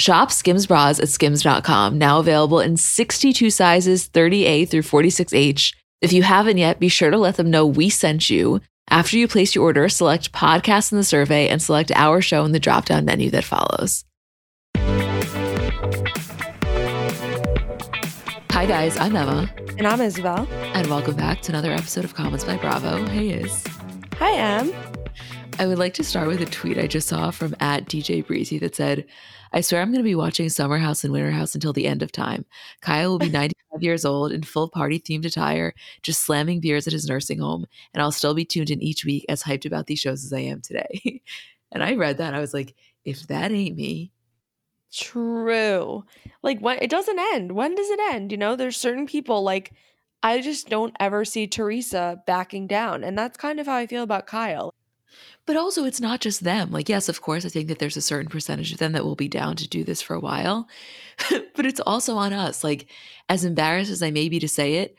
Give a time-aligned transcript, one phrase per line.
[0.00, 5.74] Shop Skims bras at skims.com, now available in 62 sizes 30A through 46H.
[6.00, 8.62] If you haven't yet, be sure to let them know we sent you.
[8.88, 12.52] After you place your order, select podcast in the survey and select our show in
[12.52, 14.06] the drop down menu that follows.
[18.52, 18.96] Hi, guys.
[18.96, 19.50] I'm Emma.
[19.76, 20.48] And I'm Isabel.
[20.72, 23.04] And welcome back to another episode of Comments by Bravo.
[23.04, 23.66] Hey, Is.
[24.14, 24.72] Hi, Em.
[25.58, 28.58] I would like to start with a tweet I just saw from at DJ Breezy
[28.60, 29.04] that said,
[29.52, 32.02] I swear I'm going to be watching Summer House and Winter House until the end
[32.02, 32.44] of time.
[32.80, 36.92] Kyle will be 95 years old in full party themed attire, just slamming beers at
[36.92, 39.98] his nursing home, and I'll still be tuned in each week as hyped about these
[39.98, 41.22] shows as I am today.
[41.72, 42.34] and I read that.
[42.34, 42.74] I was like,
[43.04, 44.12] if that ain't me.
[44.92, 46.04] True.
[46.42, 47.52] Like when it doesn't end.
[47.52, 48.32] When does it end?
[48.32, 49.72] You know, there's certain people like
[50.22, 53.04] I just don't ever see Teresa backing down.
[53.04, 54.74] And that's kind of how I feel about Kyle.
[55.50, 56.70] But also, it's not just them.
[56.70, 59.16] Like, yes, of course, I think that there's a certain percentage of them that will
[59.16, 60.68] be down to do this for a while.
[61.56, 62.62] but it's also on us.
[62.62, 62.86] Like,
[63.28, 64.94] as embarrassed as I may be to say it,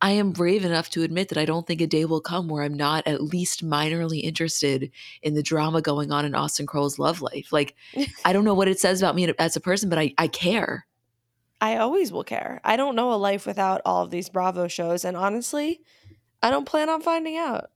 [0.00, 2.64] I am brave enough to admit that I don't think a day will come where
[2.64, 4.90] I'm not at least minorly interested
[5.22, 7.52] in the drama going on in Austen Kroll's love life.
[7.52, 7.76] Like,
[8.24, 10.84] I don't know what it says about me as a person, but I, I care.
[11.60, 12.60] I always will care.
[12.64, 15.04] I don't know a life without all of these Bravo shows.
[15.04, 15.80] And honestly,
[16.42, 17.70] I don't plan on finding out.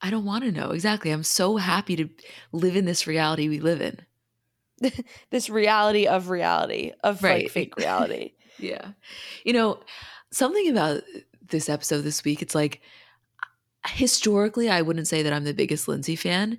[0.00, 0.70] I don't want to know.
[0.70, 1.10] Exactly.
[1.10, 2.08] I'm so happy to
[2.52, 4.00] live in this reality we live in.
[5.30, 7.44] this reality of reality, of right.
[7.44, 8.32] like fake reality.
[8.58, 8.92] yeah.
[9.44, 9.80] You know,
[10.30, 11.02] something about
[11.48, 12.80] this episode this week, it's like
[13.86, 16.58] historically, I wouldn't say that I'm the biggest Lindsay fan,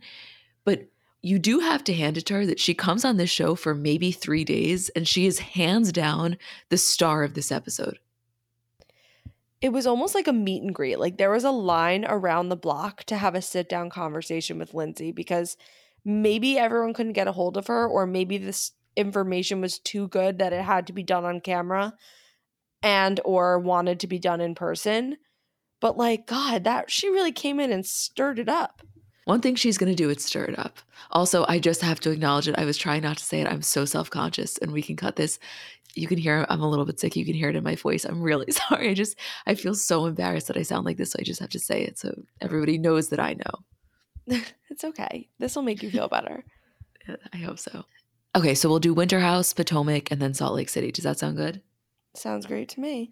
[0.66, 0.88] but
[1.22, 3.76] you do have to hand it to her that she comes on this show for
[3.76, 6.38] maybe three days and she is hands down
[6.70, 8.00] the star of this episode
[9.62, 11.00] it was almost like a meet and greet.
[11.00, 14.74] Like there was a line around the block to have a sit down conversation with
[14.74, 15.58] Lindsay because
[16.06, 20.40] maybe everyone couldn't get a hold of her, or maybe this information was too good
[20.40, 21.94] that it had to be done on camera
[22.82, 25.18] and or wanted to be done in person.
[25.82, 28.82] But like, God, that she really came in and stirred it up.
[29.26, 30.80] One thing she's going to do is stir it up.
[31.12, 32.58] Also, I just have to acknowledge it.
[32.58, 33.48] I was trying not to say it.
[33.48, 35.38] I'm so self conscious, and we can cut this
[35.96, 37.16] you can hear I'm a little bit sick.
[37.16, 38.06] You can hear it in my voice.
[38.06, 38.90] I'm really sorry.
[38.90, 41.12] I just I feel so embarrassed that I sound like this.
[41.12, 44.40] So I just have to say it so everybody knows that I know.
[44.70, 45.28] it's okay.
[45.40, 46.44] This will make you feel better.
[47.34, 47.86] I hope so.
[48.36, 50.92] Okay, so we'll do Winter House, Potomac, and then Salt Lake City.
[50.92, 51.62] Does that sound good?
[52.16, 53.12] Sounds great to me.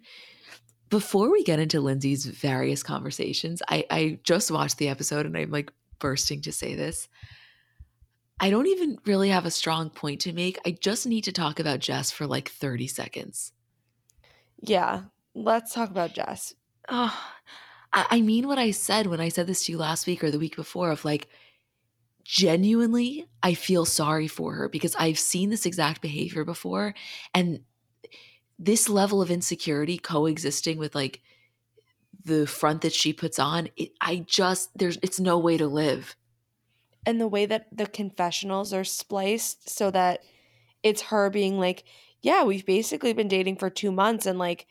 [0.90, 5.50] Before we get into Lindsay's various conversations, I, I just watched the episode and I'm
[5.50, 7.08] like bursting to say this.
[8.40, 10.58] I don't even really have a strong point to make.
[10.64, 13.52] I just need to talk about Jess for like 30 seconds.
[14.60, 15.02] Yeah,
[15.34, 16.54] let's talk about Jess.
[16.88, 17.16] Oh,
[17.92, 20.38] I mean what I said when I said this to you last week or the
[20.38, 21.28] week before of like,
[22.24, 26.94] genuinely, I feel sorry for her because I've seen this exact behavior before.
[27.32, 27.60] And
[28.58, 31.22] this level of insecurity coexisting with like
[32.22, 36.16] the front that she puts on, it, I just, there's, it's no way to live
[37.08, 40.20] and the way that the confessionals are spliced so that
[40.82, 41.84] it's her being like,
[42.20, 44.66] yeah, we've basically been dating for two months and like,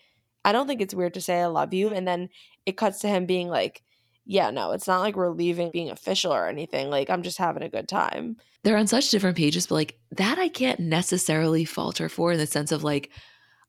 [0.45, 1.89] I don't think it's weird to say I love you.
[1.89, 2.29] And then
[2.67, 3.81] it cuts to him being like,
[4.23, 6.91] yeah, no, it's not like we're leaving being official or anything.
[6.91, 8.37] Like, I'm just having a good time.
[8.61, 12.45] They're on such different pages, but like that I can't necessarily falter for in the
[12.45, 13.09] sense of like,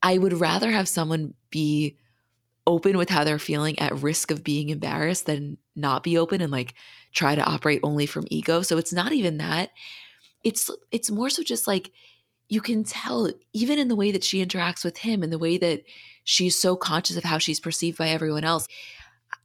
[0.02, 1.96] I would rather have someone be
[2.66, 6.52] open with how they're feeling at risk of being embarrassed than not be open and
[6.52, 6.74] like
[7.12, 8.62] try to operate only from ego.
[8.62, 9.70] So it's not even that.
[10.44, 11.90] It's it's more so just like
[12.48, 15.58] you can tell even in the way that she interacts with him and the way
[15.58, 15.82] that
[16.24, 18.66] she's so conscious of how she's perceived by everyone else.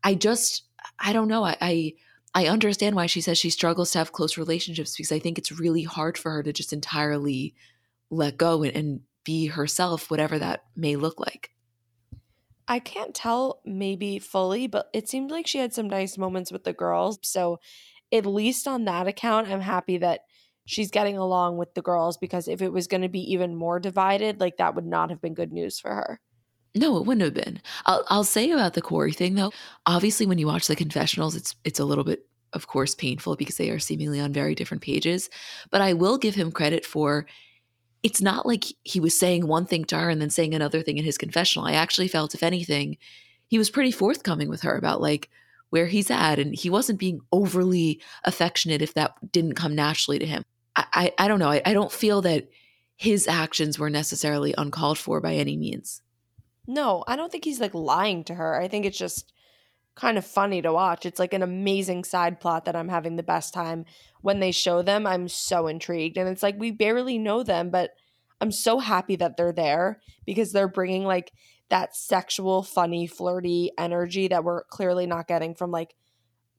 [0.03, 0.63] I just
[0.99, 1.43] I don't know.
[1.43, 1.93] I, I
[2.35, 5.51] I understand why she says she struggles to have close relationships because I think it's
[5.51, 7.53] really hard for her to just entirely
[8.09, 11.52] let go and, and be herself, whatever that may look like.
[12.67, 16.63] I can't tell maybe fully, but it seemed like she had some nice moments with
[16.63, 17.19] the girls.
[17.23, 17.59] So,
[18.11, 20.21] at least on that account, I'm happy that
[20.65, 23.79] she's getting along with the girls because if it was going to be even more
[23.79, 26.19] divided, like that would not have been good news for her.
[26.75, 27.61] No, it wouldn't have been.
[27.85, 29.51] I'll I'll say about the Kory thing though.
[29.85, 33.57] Obviously, when you watch the confessionals, it's it's a little bit, of course, painful because
[33.57, 35.29] they are seemingly on very different pages.
[35.69, 37.27] But I will give him credit for
[38.03, 40.97] it's not like he was saying one thing to her and then saying another thing
[40.97, 41.65] in his confessional.
[41.65, 42.97] I actually felt, if anything,
[43.47, 45.29] he was pretty forthcoming with her about like
[45.69, 50.25] where he's at, and he wasn't being overly affectionate if that didn't come naturally to
[50.25, 50.43] him.
[50.75, 51.49] I I, I don't know.
[51.49, 52.49] I, I don't feel that
[52.97, 56.01] his actions were necessarily uncalled for by any means.
[56.67, 58.59] No, I don't think he's like lying to her.
[58.59, 59.32] I think it's just
[59.95, 61.05] kind of funny to watch.
[61.05, 63.85] It's like an amazing side plot that I'm having the best time.
[64.21, 66.17] When they show them, I'm so intrigued.
[66.17, 67.91] And it's like we barely know them, but
[68.41, 71.31] I'm so happy that they're there because they're bringing like
[71.69, 75.95] that sexual, funny, flirty energy that we're clearly not getting from like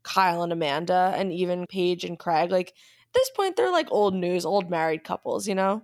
[0.02, 2.50] Kyle and Amanda and even Paige and Craig.
[2.50, 5.82] Like at this point, they're like old news, old married couples, you know?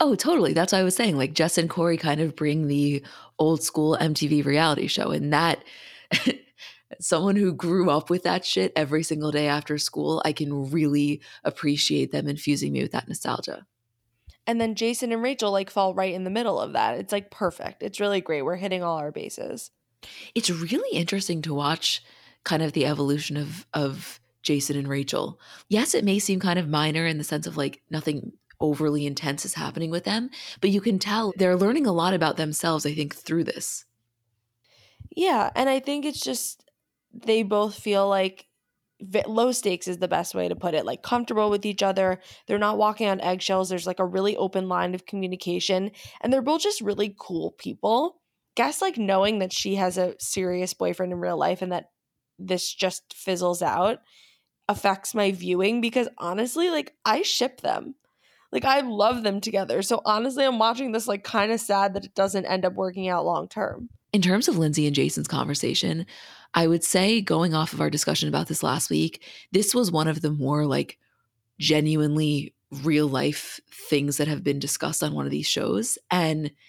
[0.00, 0.52] Oh, totally.
[0.52, 1.16] That's what I was saying.
[1.16, 3.02] Like Jess and Kory kind of bring the
[3.38, 5.10] old school MTV reality show.
[5.10, 5.62] And that,
[7.00, 11.20] someone who grew up with that shit every single day after school, I can really
[11.44, 13.66] appreciate them infusing me with that nostalgia.
[14.46, 16.98] And then Jason and Rachel like fall right in the middle of that.
[16.98, 17.82] It's like perfect.
[17.82, 18.42] It's really great.
[18.42, 19.70] We're hitting all our bases.
[20.34, 22.02] It's really interesting to watch
[22.44, 25.38] kind of the evolution of of Jason and Rachel.
[25.68, 29.44] Yes, it may seem kind of minor in the sense of like nothing overly intense
[29.44, 30.30] is happening with them,
[30.60, 33.84] but you can tell they're learning a lot about themselves, I think, through this.
[35.10, 35.50] Yeah.
[35.54, 36.64] And I think it's just
[37.12, 38.46] they both feel like
[39.26, 42.58] low stakes is the best way to put it like comfortable with each other they're
[42.58, 46.62] not walking on eggshells there's like a really open line of communication and they're both
[46.62, 48.20] just really cool people
[48.54, 51.86] guess like knowing that she has a serious boyfriend in real life and that
[52.38, 53.98] this just fizzles out
[54.68, 57.96] affects my viewing because honestly like i ship them
[58.52, 59.82] like I love them together.
[59.82, 63.08] So honestly, I'm watching this like kind of sad that it doesn't end up working
[63.08, 63.88] out long term.
[64.12, 66.04] In terms of Lindsay and Jason's conversation,
[66.54, 69.22] I would say going off of our discussion about this last week,
[69.52, 70.98] this was one of the more like
[71.58, 76.50] genuinely real life things that have been discussed on one of these shows and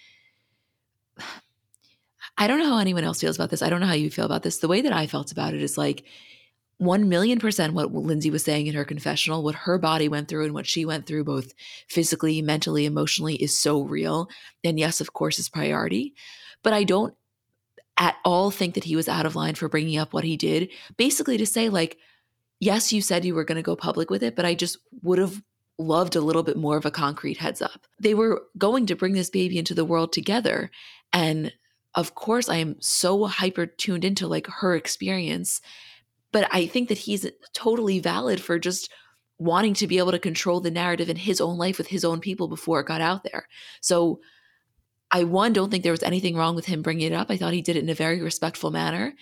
[2.36, 3.62] I don't know how anyone else feels about this.
[3.62, 4.58] I don't know how you feel about this.
[4.58, 6.04] The way that I felt about it is like
[6.78, 10.44] 1 million percent what Lindsay was saying in her confessional, what her body went through
[10.44, 11.52] and what she went through, both
[11.88, 14.28] physically, mentally, emotionally, is so real.
[14.64, 16.14] And yes, of course, is priority.
[16.64, 17.14] But I don't
[17.96, 20.70] at all think that he was out of line for bringing up what he did.
[20.96, 21.98] Basically, to say, like,
[22.60, 25.18] yes, you said you were going to go public with it, but I just would
[25.18, 25.42] have
[25.78, 27.86] loved a little bit more of a concrete heads up.
[28.00, 30.70] They were going to bring this baby into the world together.
[31.12, 31.52] And
[31.94, 35.60] of course, I am so hyper tuned into like her experience
[36.34, 38.90] but I think that he's totally valid for just
[39.38, 42.18] wanting to be able to control the narrative in his own life with his own
[42.18, 43.46] people before it got out there.
[43.80, 44.18] So
[45.14, 47.30] I one don't think there was anything wrong with him bringing it up.
[47.30, 49.14] I thought he did it in a very respectful manner.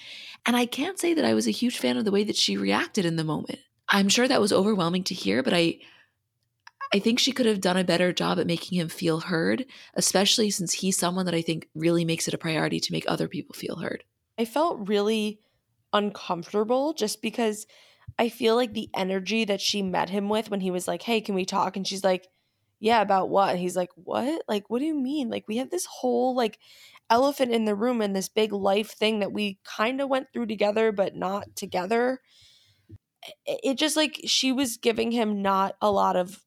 [0.47, 2.57] And I can't say that I was a huge fan of the way that she
[2.57, 3.59] reacted in the moment.
[3.91, 5.81] I'm sure that was overwhelming to hear, but I
[6.95, 10.51] I think she could have done a better job at making him feel heard, especially
[10.51, 13.55] since he's someone that I think really makes it a priority to make other people
[13.55, 14.03] feel heard.
[14.39, 15.41] I felt really
[15.93, 17.67] uncomfortable just because
[18.19, 21.21] I feel like the energy that she met him with when he was like, Hey,
[21.21, 21.77] can we talk?
[21.77, 22.29] And she's like,
[22.83, 23.59] Yeah, about what?
[23.59, 24.43] He's like, What?
[24.49, 25.31] Like, what do you mean?
[25.31, 26.59] Like, we have this whole like
[27.09, 30.47] elephant in the room and this big life thing that we kind of went through
[30.47, 32.21] together, but not together.
[33.47, 36.43] It just like she was giving him not a lot of,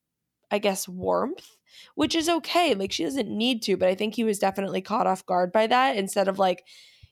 [0.51, 1.55] I guess, warmth,
[1.95, 2.75] which is okay.
[2.75, 5.67] Like, she doesn't need to, but I think he was definitely caught off guard by
[5.67, 6.65] that instead of like,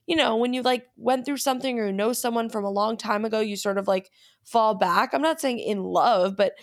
[0.06, 3.24] you know, when you like went through something or know someone from a long time
[3.24, 4.12] ago, you sort of like
[4.44, 5.14] fall back.
[5.14, 6.56] I'm not saying in love, but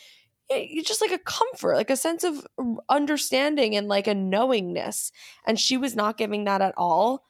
[0.50, 2.46] it's just like a comfort, like a sense of
[2.88, 5.12] understanding and like a knowingness.
[5.46, 7.24] And she was not giving that at all.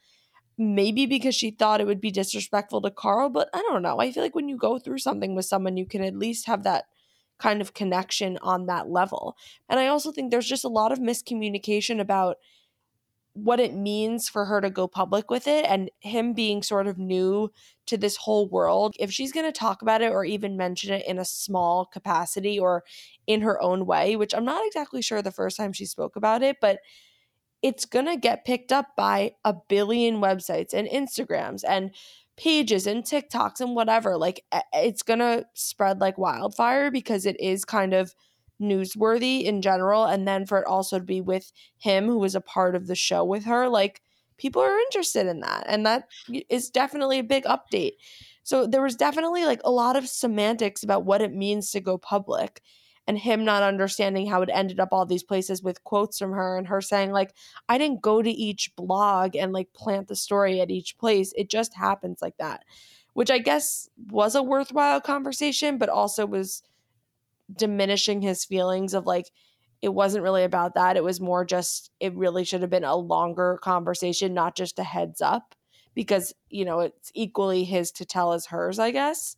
[0.57, 3.99] Maybe because she thought it would be disrespectful to Carl, but I don't know.
[3.99, 6.63] I feel like when you go through something with someone, you can at least have
[6.63, 6.85] that
[7.39, 9.35] kind of connection on that level.
[9.69, 12.37] And I also think there's just a lot of miscommunication about
[13.33, 16.97] what it means for her to go public with it and him being sort of
[16.97, 17.49] new
[17.85, 18.93] to this whole world.
[18.99, 22.59] If she's going to talk about it or even mention it in a small capacity
[22.59, 22.83] or
[23.27, 26.43] in her own way, which I'm not exactly sure the first time she spoke about
[26.43, 26.79] it, but
[27.61, 31.91] it's going to get picked up by a billion websites and Instagrams and
[32.35, 34.17] pages and TikToks and whatever.
[34.17, 38.13] Like it's going to spread like wildfire because it is kind of
[38.61, 42.41] newsworthy in general and then for it also to be with him who was a
[42.41, 44.01] part of the show with her like
[44.37, 46.07] people are interested in that and that
[46.49, 47.93] is definitely a big update.
[48.43, 51.97] So there was definitely like a lot of semantics about what it means to go
[51.97, 52.61] public
[53.07, 56.57] and him not understanding how it ended up all these places with quotes from her
[56.57, 57.33] and her saying like
[57.69, 61.33] i didn't go to each blog and like plant the story at each place.
[61.35, 62.63] It just happens like that
[63.13, 66.63] which i guess was a worthwhile conversation but also was
[67.55, 69.31] diminishing his feelings of like
[69.81, 70.95] it wasn't really about that.
[70.95, 74.83] It was more just it really should have been a longer conversation, not just a
[74.83, 75.55] heads up,
[75.95, 79.35] because you know it's equally his to tell as hers, I guess.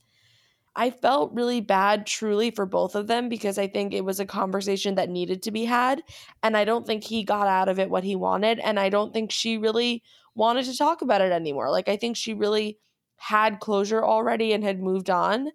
[0.76, 4.26] I felt really bad truly for both of them because I think it was a
[4.26, 6.02] conversation that needed to be had.
[6.42, 8.60] And I don't think he got out of it what he wanted.
[8.60, 10.02] And I don't think she really
[10.34, 11.70] wanted to talk about it anymore.
[11.70, 12.80] Like, I think she really
[13.18, 15.50] had closure already and had moved on.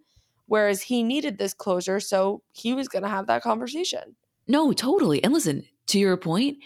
[0.49, 4.17] Whereas he needed this closure, so he was going to have that conversation.
[4.49, 5.23] No, totally.
[5.23, 6.59] And listen, to your point,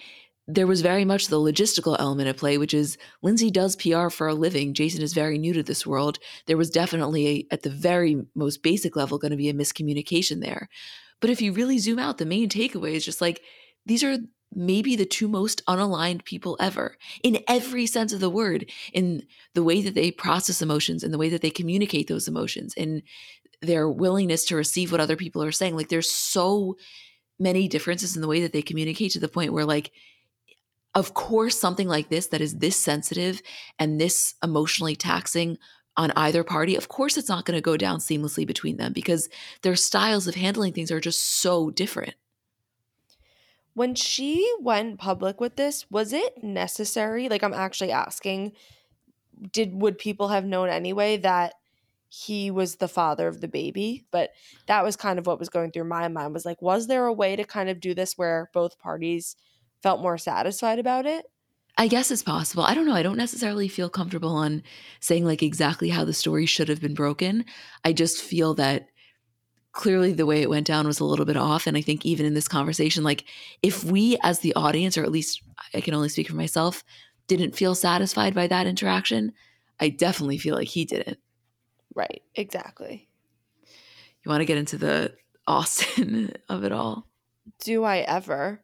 [0.49, 4.29] there was very much the logistical element at play, which is Lindsay does PR for
[4.29, 4.75] a living.
[4.75, 6.19] Jason is very new to this world.
[6.47, 10.41] There was definitely, a, at the very most basic level, going to be a miscommunication
[10.41, 10.69] there.
[11.21, 13.41] But if you really zoom out, the main takeaway is just like
[13.87, 14.19] these are
[14.55, 19.23] maybe the two most unaligned people ever in every sense of the word, in
[19.55, 23.03] the way that they process emotions, in the way that they communicate those emotions, in
[23.63, 25.77] their willingness to receive what other people are saying.
[25.77, 26.77] Like there's so
[27.39, 29.93] many differences in the way that they communicate to the point where like
[30.95, 33.41] of course something like this that is this sensitive
[33.79, 35.57] and this emotionally taxing
[35.97, 39.29] on either party, of course it's not going to go down seamlessly between them because
[39.63, 42.15] their styles of handling things are just so different.
[43.75, 47.29] When she went public with this, was it necessary?
[47.29, 48.53] Like I'm actually asking,
[49.51, 51.55] did would people have known anyway that
[52.15, 54.31] he was the father of the baby but
[54.67, 57.13] that was kind of what was going through my mind was like was there a
[57.13, 59.35] way to kind of do this where both parties
[59.83, 61.25] felt more satisfied about it
[61.79, 62.65] I guess it's possible.
[62.65, 62.95] I don't know.
[62.95, 64.63] I don't necessarily feel comfortable on
[65.01, 67.47] saying like exactly how the story should have been broken.
[67.83, 68.89] I just feel that
[69.73, 71.67] clearly the way it went down was a little bit off.
[71.67, 73.25] And I think even in this conversation, like
[73.63, 75.43] if we as the audience, or at least
[75.73, 76.85] I can only speak for myself,
[77.27, 79.33] didn't feel satisfied by that interaction,
[79.81, 81.19] I definitely feel like he didn't.
[81.95, 83.09] Right, exactly.
[84.25, 85.15] You want to get into the
[85.47, 87.07] Austen of it all?
[87.61, 88.63] Do I ever?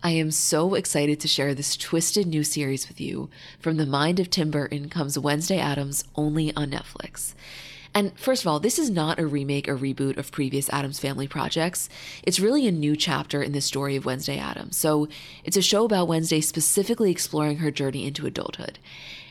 [0.00, 3.28] I am so excited to share this twisted new series with you.
[3.58, 7.34] From the mind of Tim Burton comes Wednesday Addams only on Netflix.
[7.94, 11.26] And first of all, this is not a remake or reboot of previous Addams Family
[11.26, 11.88] projects.
[12.22, 14.76] It's really a new chapter in the story of Wednesday Addams.
[14.76, 15.08] So
[15.44, 18.78] it's a show about Wednesday specifically exploring her journey into adulthood.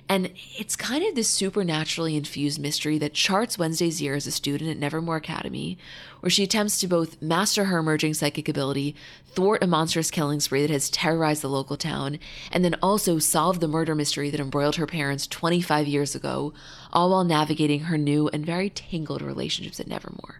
[0.09, 4.69] And it's kind of this supernaturally infused mystery that charts Wednesday's year as a student
[4.69, 5.77] at Nevermore Academy,
[6.21, 8.95] where she attempts to both master her emerging psychic ability,
[9.27, 12.19] thwart a monstrous killing spree that has terrorized the local town,
[12.53, 16.53] and then also solve the murder mystery that embroiled her parents 25 years ago,
[16.93, 20.39] all while navigating her new and very tangled relationships at Nevermore.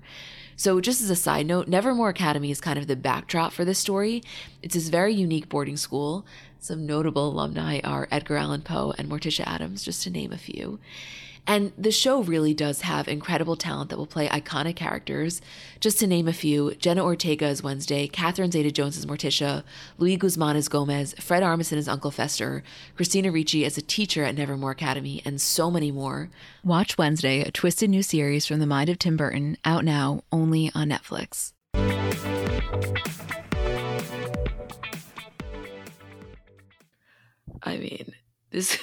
[0.60, 3.78] So, just as a side note, Nevermore Academy is kind of the backdrop for this
[3.78, 4.24] story.
[4.64, 6.26] It's this very unique boarding school
[6.60, 10.80] some notable alumni are Edgar Allan Poe and Morticia Addams, just to name a few.
[11.50, 15.42] And the show really does have incredible talent that will play iconic characters.
[15.80, 19.64] Just to name a few Jenna Ortega as Wednesday, Catherine Zeta Jones as Morticia,
[19.98, 22.64] Luis Guzman as Gomez, Fred Armisen as Uncle Fester,
[22.98, 26.30] Christina Ricci as a teacher at Nevermore Academy, and so many more.
[26.66, 30.70] Watch Wednesday, a twisted new series from the mind of Tim Burton, out now only
[30.76, 31.54] on Netflix.
[37.64, 38.14] I mean,
[38.52, 38.78] this,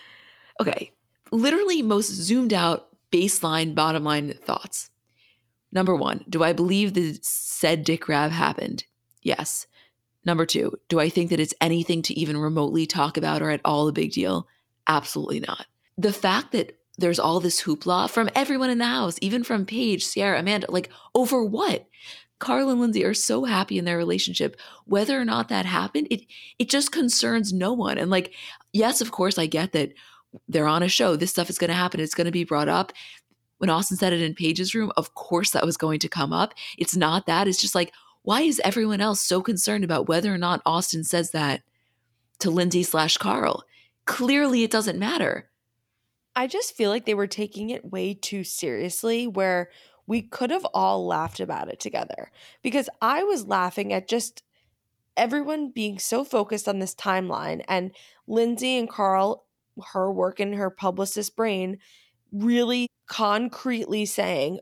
[0.60, 0.92] okay,
[1.30, 4.90] literally most zoomed out baseline, bottom line thoughts.
[5.72, 8.84] Number one, do I believe the said dick grab happened?
[9.22, 9.66] Yes.
[10.24, 13.60] Number two, do I think that it's anything to even remotely talk about or at
[13.64, 14.46] all a big deal?
[14.86, 15.66] Absolutely not.
[15.96, 20.12] The fact that there's all this hoopla from everyone in the house, even from Paige,
[20.12, 21.86] Ciara, Amanda, like over what?
[22.38, 24.56] Carl and Lindsay are so happy in their relationship.
[24.84, 26.22] Whether or not that happened, it
[26.58, 27.98] it just concerns no one.
[27.98, 28.34] And like,
[28.72, 29.92] yes, of course, I get that
[30.48, 31.16] they're on a show.
[31.16, 32.00] This stuff is going to happen.
[32.00, 32.92] It's going to be brought up.
[33.58, 36.54] When Austen said it in Paige's room, of course that was going to come up.
[36.76, 37.48] It's not that.
[37.48, 37.92] It's just like,
[38.22, 41.62] why is everyone else so concerned about whether or not Austen says that
[42.40, 43.64] to Lindsay slash Carl?
[44.04, 45.50] Clearly, it doesn't matter.
[46.36, 49.70] I just feel like they were taking it way too seriously, where
[50.08, 52.32] we could have all laughed about it together.
[52.62, 54.42] Because I was laughing at just
[55.18, 57.92] everyone being so focused on this timeline and
[58.26, 59.44] Lindsay and Carl,
[59.92, 61.78] her work in her publicist brain,
[62.32, 64.60] really concretely saying,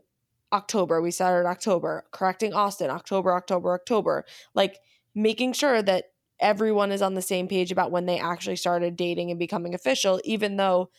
[0.51, 4.79] October, we started October, correcting Austen, October, October, October, like
[5.15, 6.11] making sure that
[6.41, 10.19] everyone is on the same page about when they actually started dating and becoming official,
[10.25, 10.89] even though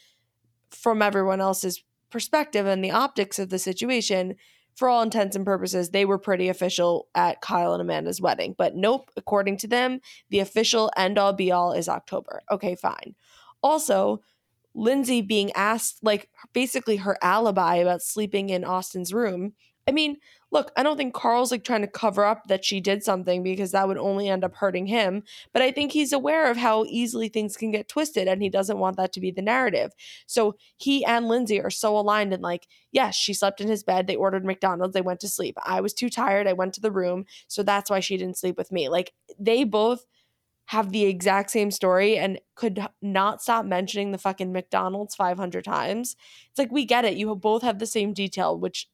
[0.71, 4.37] from everyone else's perspective and the optics of the situation,
[4.75, 8.55] for all intents and purposes, they were pretty official at Kyle and Amanda's wedding.
[8.57, 10.01] But nope, according to them,
[10.31, 12.43] the official end all be all is October.
[12.51, 13.17] Okay, fine.
[13.61, 14.23] Also,
[14.75, 19.55] Lindsay being asked, like, basically her alibi about sleeping in Austen's room.
[19.89, 20.19] I mean,
[20.51, 23.73] look, I don't think Carl's like trying to cover up that she did something because
[23.73, 25.23] that would only end up hurting him.
[25.53, 28.79] But I think he's aware of how easily things can get twisted and he doesn't
[28.79, 29.93] want that to be the narrative.
[30.27, 34.07] So he and Lindsay are so aligned and like, yes, she slept in his bed.
[34.07, 34.95] They ordered McDonald's.
[34.95, 35.57] They went to sleep.
[35.65, 36.47] I was too tired.
[36.47, 37.27] I went to the room.
[37.47, 38.89] So that's why she didn't sleep with me.
[38.89, 40.07] Like they both
[40.67, 46.15] have the exact same story and could not stop mentioning the fucking McDonald's 500 times.
[46.51, 47.17] It's like we get it.
[47.17, 48.87] You both have the same detail, which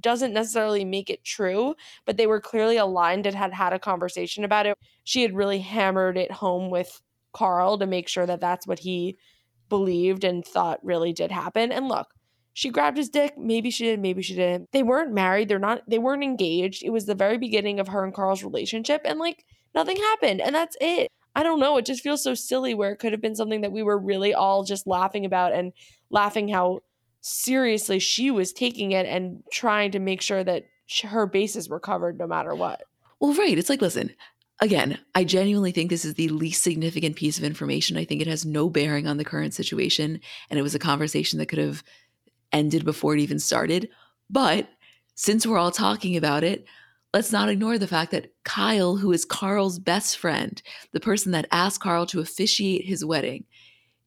[0.00, 4.44] doesn't necessarily make it true, but they were clearly aligned and had had a conversation
[4.44, 4.76] about it.
[5.04, 7.00] She had really hammered it home with
[7.32, 9.16] Carl to make sure that that's what he
[9.68, 11.72] believed and thought really did happen.
[11.72, 12.08] And look,
[12.54, 13.38] she grabbed his dick.
[13.38, 14.70] Maybe she did, maybe she didn't.
[14.72, 15.48] They weren't married.
[15.48, 16.82] They're not, they weren't engaged.
[16.82, 19.02] It was the very beginning of her and Carl's relationship.
[19.04, 20.40] And like nothing happened.
[20.40, 21.08] And that's it.
[21.36, 21.76] I don't know.
[21.76, 24.34] It just feels so silly where it could have been something that we were really
[24.34, 25.72] all just laughing about and
[26.10, 26.80] laughing how
[27.28, 30.64] seriously she was taking it and trying to make sure that
[31.04, 32.82] her bases were covered no matter what.
[33.20, 33.58] Well, right.
[33.58, 34.14] It's like, listen,
[34.60, 37.96] again, I genuinely think this is the least significant piece of information.
[37.96, 40.20] I think it has no bearing on the current situation.
[40.50, 41.82] And it was a conversation that could have
[42.52, 43.88] ended before it even started.
[44.30, 44.68] But
[45.14, 46.64] since we're all talking about it,
[47.12, 50.62] let's not ignore the fact that Kyle, who is Carl's best friend,
[50.92, 53.44] the person that asked Carl to officiate his wedding,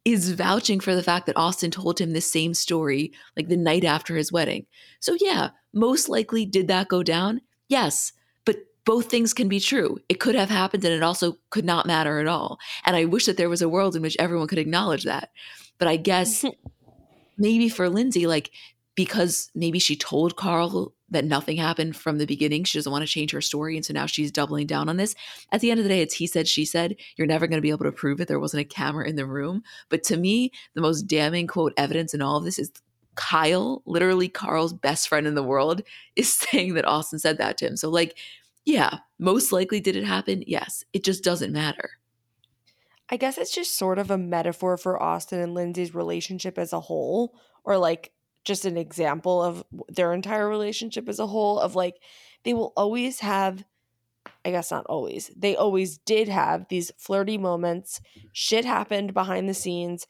[0.03, 3.83] is vouching for the fact that Austen told him the same story like the night
[3.83, 4.65] after his wedding.
[4.99, 7.41] So, yeah, most likely did that go down?
[7.67, 8.13] Yes,
[8.45, 9.99] but both things can be true.
[10.09, 12.59] It could have happened and it also could not matter at all.
[12.85, 15.29] And I wish that there was a world in which everyone could acknowledge that.
[15.77, 16.45] But I guess
[17.37, 18.51] maybe for Lindsay, like,
[18.95, 22.63] because maybe she told Carl that nothing happened from the beginning.
[22.63, 23.76] She doesn't want to change her story.
[23.76, 25.13] And so now she's doubling down on this.
[25.52, 26.95] At the end of the day, it's he said, she said.
[27.17, 28.28] You're never going to be able to prove it.
[28.28, 29.62] There wasn't a camera in the room.
[29.89, 32.71] But to me, the most damning quote evidence in all of this is
[33.15, 35.82] Kyle, literally Carl's best friend in the world,
[36.15, 37.78] is saying that Austen said that to him.
[37.78, 38.17] So, like,
[38.65, 40.43] yeah, most likely did it happen?
[40.47, 40.84] Yes.
[40.93, 41.91] It just doesn't matter.
[43.10, 46.80] I guess it's just sort of a metaphor for Austen and Lindsay's relationship as a
[46.80, 52.01] whole, or like just an example of their entire relationship as a whole of like
[52.43, 53.63] they will always have
[54.45, 55.32] I guess not always.
[55.36, 57.99] They always did have these flirty moments.
[57.99, 58.27] Mm-hmm.
[58.34, 60.08] Shit happened behind the scenes.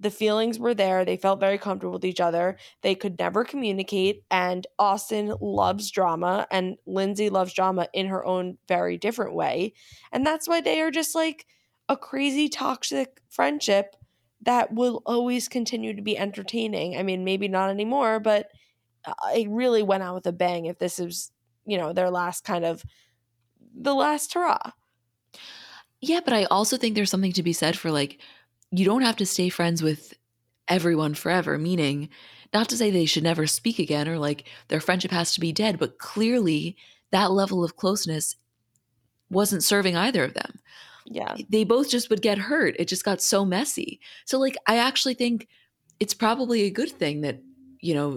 [0.00, 1.04] The feelings were there.
[1.04, 2.58] They felt very comfortable with each other.
[2.82, 4.24] They could never communicate.
[4.30, 9.72] And Austen loves drama, and Lindsay loves drama in her own very different way.
[10.12, 11.46] And that's why they are just like
[11.88, 13.96] a crazy toxic friendship
[14.44, 16.96] that will always continue to be entertaining.
[16.96, 18.48] I mean, maybe not anymore, but
[19.34, 21.30] it really went out with a bang if this is,
[21.66, 22.84] you know, their last kind of
[23.74, 24.72] the last hurrah.
[26.00, 28.18] Yeah, but I also think there's something to be said for like
[28.70, 30.14] you don't have to stay friends with
[30.68, 32.08] everyone forever, meaning
[32.52, 35.52] not to say they should never speak again or like their friendship has to be
[35.52, 36.76] dead, but clearly
[37.10, 38.36] that level of closeness
[39.30, 40.60] wasn't serving either of them
[41.06, 41.36] yeah.
[41.48, 42.76] they both just would get hurt.
[42.78, 44.00] It just got so messy.
[44.24, 45.48] So like i actually think
[46.00, 47.40] it's probably a good thing that
[47.80, 48.16] you know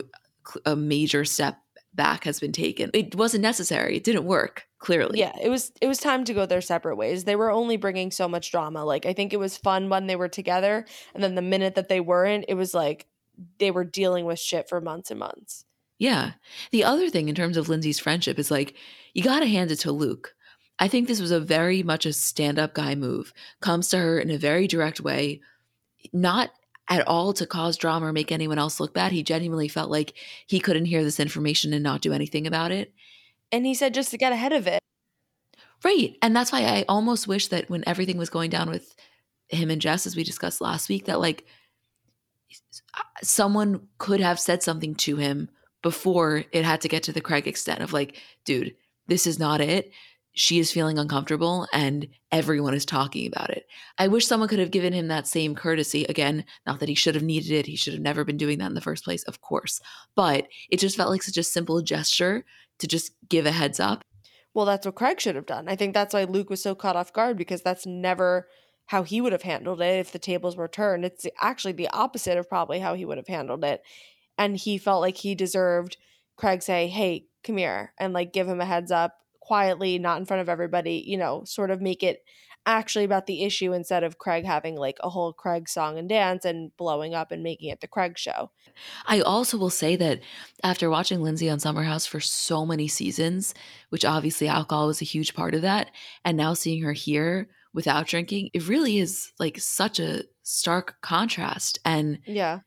[0.65, 1.58] a major step
[1.93, 2.89] back has been taken.
[2.93, 3.97] It wasn't necessary.
[3.97, 5.19] It didn't work clearly.
[5.19, 7.23] Yeah it was it was time to go their separate ways.
[7.23, 8.86] They were only bringing so much drama.
[8.86, 11.89] Like i think it was fun when they were together and then the minute that
[11.89, 13.08] they weren't it was like
[13.60, 15.65] they were dealing with shit for months and months.
[16.00, 16.34] Yeah.
[16.71, 18.76] The other thing in terms of lindsay's friendship is like
[19.13, 20.36] you gotta hand it to luke
[20.79, 23.33] I think this was a very much a stand up guy move.
[23.61, 25.41] Comes to her in a very direct way,
[26.13, 26.51] not
[26.89, 29.11] at all to cause drama or make anyone else look bad.
[29.11, 30.13] He genuinely felt like
[30.45, 32.93] he couldn't hear this information and not do anything about it.
[33.51, 34.79] And he said just to get ahead of it.
[35.83, 36.15] Right.
[36.21, 38.95] And that's why I almost wish that when everything was going down with
[39.49, 41.45] him and Jess, as we discussed last week, that like
[43.21, 45.49] someone could have said something to him
[45.81, 48.75] before it had to get to the Craig extent of like, dude,
[49.07, 49.91] this is not it
[50.38, 53.65] she is feeling uncomfortable and everyone is talking about it.
[53.97, 56.06] I wish someone could have given him that same courtesy.
[56.06, 57.65] Again, not that he should have needed it.
[57.65, 59.82] He should have never been doing that in the first place, of course.
[60.15, 62.45] But it just felt like such a simple gesture
[62.78, 64.04] to just give a heads up.
[64.54, 65.67] Well, that's what Craig should have done.
[65.67, 68.47] I think that's why Luke was so caught off guard because that's never
[68.86, 71.04] how he would have handled it if the tables were turned.
[71.04, 73.82] It's actually the opposite of probably how he would have handled it.
[74.38, 75.97] And he felt like he deserved
[76.36, 79.15] Craig say, "Hey, come here," and like give him a heads up
[79.47, 82.19] quietly, not in front of everybody, you know, sort of make it
[82.65, 86.43] actually about the issue instead of Craig having like a whole Craig song and dance
[86.43, 88.51] and blowing up and making it the Craig show.
[89.05, 90.19] I also will say that
[90.63, 93.53] after watching Lindsay on Summer House for so many seasons,
[93.89, 95.91] which obviously alcohol was a huge part of that,
[96.25, 101.79] and now seeing her here without drinking, it really is like such a stark contrast.
[101.86, 102.60] And yeah,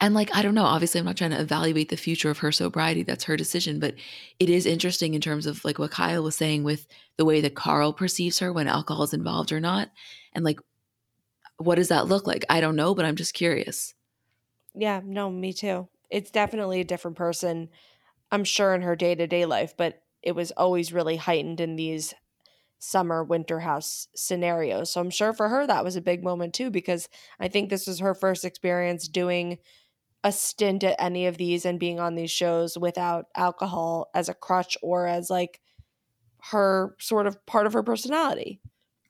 [0.00, 2.52] and like i don't know obviously i'm not trying to evaluate the future of her
[2.52, 3.94] sobriety that's her decision but
[4.38, 7.54] it is interesting in terms of like what kyle was saying with the way that
[7.54, 9.90] carl perceives her when alcohol is involved or not
[10.34, 10.60] and like
[11.58, 12.44] what does that look like?
[12.50, 13.94] I don't know but i'm just curious.
[14.74, 15.88] Yeah no me too.
[16.10, 17.68] It's definitely a different person
[18.30, 22.14] i'm sure in her day-to-day life but it was always really heightened in these
[22.78, 24.92] summer winter house scenarios.
[24.92, 27.08] So i'm sure for her that was a big moment too because
[27.40, 29.58] i think this was her first experience doing
[30.26, 34.34] a stint at any of these and being on these shows without alcohol as a
[34.34, 35.60] crutch or as like
[36.50, 38.60] her sort of part of her personality.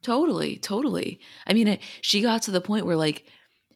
[0.02, 1.18] Totally, totally.
[1.46, 3.24] I mean, she got to the point where like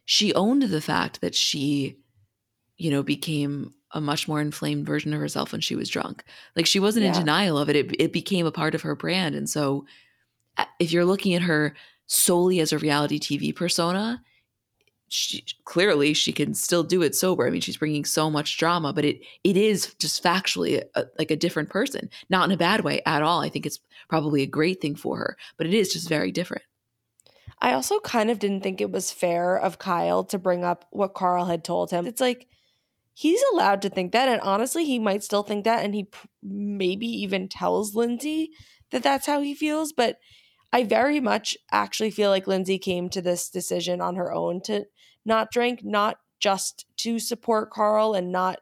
[0.04, 1.96] she owned the fact that she,
[2.76, 6.24] you know, became a much more inflamed version of herself when she was drunk.
[6.54, 7.14] Like she wasn't yeah.
[7.14, 7.76] in denial of it.
[7.76, 9.34] It it became a part of her brand.
[9.34, 9.86] And so
[10.78, 11.74] if you're looking at her
[12.06, 14.22] solely as a reality TV persona,
[15.12, 17.44] she, clearly she can still do it sober.
[17.44, 21.32] I mean, she's bringing so much drama, but it it is just factually a, like
[21.32, 23.40] a different person, not in a bad way at all.
[23.40, 26.62] I think it's probably a great thing for her, but it is just very different.
[27.60, 31.14] I also kind of didn't think it was fair of Kyle to bring up what
[31.14, 32.06] Carl had told him.
[32.06, 32.46] It's like
[33.12, 36.08] he's allowed to think that, and honestly, he might still think that, and he
[36.40, 38.52] maybe even tells Lindsay
[38.92, 40.18] that that's how he feels, but.
[40.72, 44.84] I very much actually feel like Lindsay came to this decision on her own to
[45.24, 48.58] not drink, not just to support Carl and not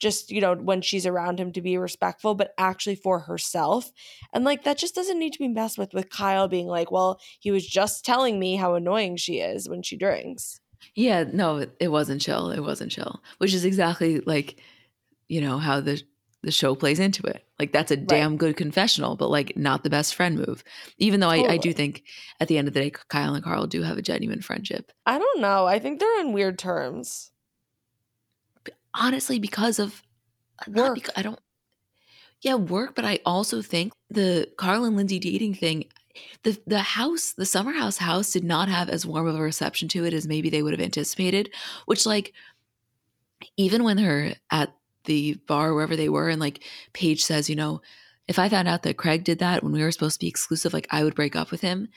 [0.00, 3.90] just, you know, when she's around him to be respectful, but actually for herself.
[4.34, 7.20] And like that just doesn't need to be messed with with Kyle being like, well,
[7.38, 10.60] he was just telling me how annoying she is when she drinks.
[10.96, 12.50] Yeah, no, it wasn't chill.
[12.50, 14.56] It wasn't chill, which is exactly like,
[15.28, 16.02] you know, how the
[16.42, 17.44] the show plays into it.
[17.58, 18.08] Like that's a right.
[18.08, 20.64] damn good confessional, but like not the best friend move.
[20.98, 21.48] Even though totally.
[21.48, 22.02] I, I do think
[22.40, 24.92] at the end of the day, Kyle and Carl do have a genuine friendship.
[25.06, 25.66] I don't know.
[25.66, 27.30] I think they're in weird terms.
[28.94, 30.02] Honestly, because of
[30.60, 30.94] uh, work.
[30.96, 31.38] Because, I don't.
[32.40, 35.84] Yeah, work, but I also think the Carl and Lindsay dating thing,
[36.42, 39.86] the the house, the summer house house did not have as warm of a reception
[39.88, 41.50] to it as maybe they would have anticipated.
[41.86, 42.32] Which like
[43.56, 46.62] even when they're at the bar wherever they were and like
[46.92, 47.80] Paige says, you know,
[48.28, 50.72] if I found out that Craig did that when we were supposed to be exclusive,
[50.72, 51.88] like I would break up with him.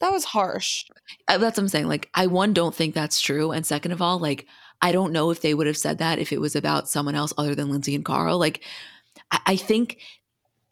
[0.00, 0.84] That was harsh.
[1.28, 1.88] That's what I'm saying.
[1.88, 4.46] Like, I one don't think that's true, and second of all, like
[4.82, 7.32] I don't know if they would have said that if it was about someone else
[7.38, 8.38] other than Lindsay and Carl.
[8.38, 8.64] Like,
[9.30, 9.98] I, I think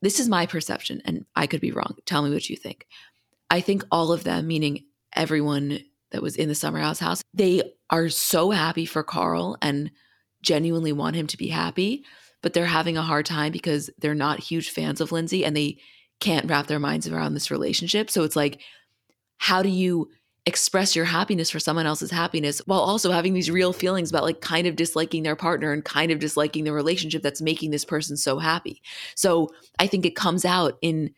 [0.00, 1.96] this is my perception, and I could be wrong.
[2.04, 2.86] Tell me what you think.
[3.48, 5.78] I think all of them, meaning everyone
[6.10, 9.90] that was in the summer house house, they are so happy for Carl and
[10.42, 12.04] genuinely want him to be happy,
[12.42, 15.78] but they're having a hard time because they're not huge fans of Lindsay and they
[16.20, 18.10] can't wrap their minds around this relationship.
[18.10, 18.60] So it's like,
[19.38, 20.08] how do you
[20.44, 24.40] express your happiness for someone else's happiness while also having these real feelings about like
[24.40, 28.16] kind of disliking their partner and kind of disliking the relationship that's making this person
[28.16, 28.82] so happy.
[29.14, 31.14] So I think it comes out in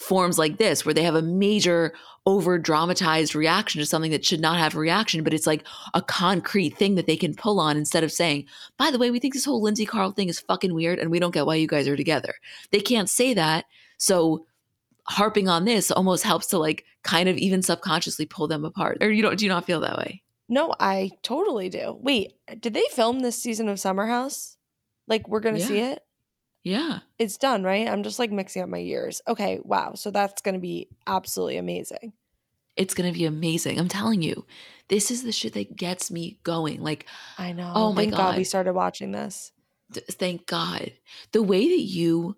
[0.00, 1.92] forms like this where they have a major
[2.24, 6.00] over dramatized reaction to something that should not have a reaction but it's like a
[6.00, 8.46] concrete thing that they can pull on instead of saying
[8.78, 11.18] by the way we think this whole lindsay carl thing is fucking weird and we
[11.18, 12.34] don't get why you guys are together.
[12.70, 13.66] They can't say that
[13.98, 14.46] so
[15.04, 18.98] harping on this almost helps to like kind of even subconsciously pull them apart.
[19.02, 20.22] Or you don't do you not feel that way?
[20.48, 21.98] No i totally do.
[22.00, 24.56] Wait did they film this season of summer house?
[25.06, 25.66] Like we're gonna yeah.
[25.66, 26.02] see it
[26.62, 27.00] yeah.
[27.18, 27.88] It's done, right?
[27.88, 29.22] I'm just like mixing up my years.
[29.26, 29.94] Okay, wow.
[29.94, 32.12] So that's going to be absolutely amazing.
[32.76, 33.78] It's going to be amazing.
[33.78, 34.46] I'm telling you.
[34.88, 36.82] This is the shit that gets me going.
[36.82, 37.06] Like
[37.38, 37.72] I know.
[37.74, 38.16] Oh my god.
[38.16, 39.52] god we started watching this.
[39.92, 40.92] Thank God.
[41.32, 42.36] The way that you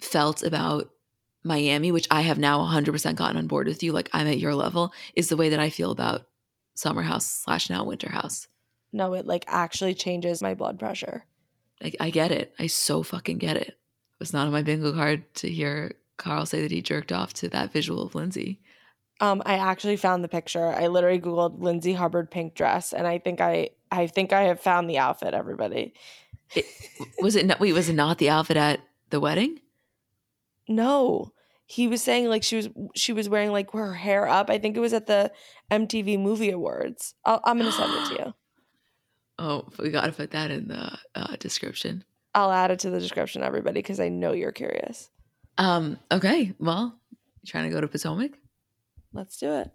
[0.00, 0.90] felt about
[1.44, 4.54] Miami, which I have now 100% gotten on board with you, like I'm at your
[4.54, 6.26] level, is the way that I feel about
[6.74, 8.48] Summer House slash now Winter House.
[8.92, 11.26] No, it like actually changes my blood pressure.
[11.82, 12.54] I, I get it.
[12.58, 13.68] I so fucking get it.
[13.68, 17.32] It was not on my bingo card to hear Carl say that he jerked off
[17.34, 18.60] to that visual of Lindsay?
[19.20, 20.66] Um, I actually found the picture.
[20.66, 24.60] I literally googled Lindsay Hubbard pink dress, and I think I I think I have
[24.60, 25.34] found the outfit.
[25.34, 25.94] Everybody,
[26.54, 26.66] it,
[27.20, 27.60] was it not?
[27.60, 29.60] Wait, was it not the outfit at the wedding?
[30.68, 31.32] No,
[31.66, 34.50] he was saying like she was she was wearing like her hair up.
[34.50, 35.30] I think it was at the
[35.70, 37.14] MTV Movie Awards.
[37.24, 38.34] i am gonna send it to you.
[39.38, 42.04] Oh, we gotta put that in the uh, description.
[42.34, 45.10] I'll add it to the description, everybody, because I know you're curious.
[45.58, 45.98] Um.
[46.10, 46.52] Okay.
[46.58, 48.32] Well, you trying to go to Potomac?
[49.12, 49.70] Let's do it.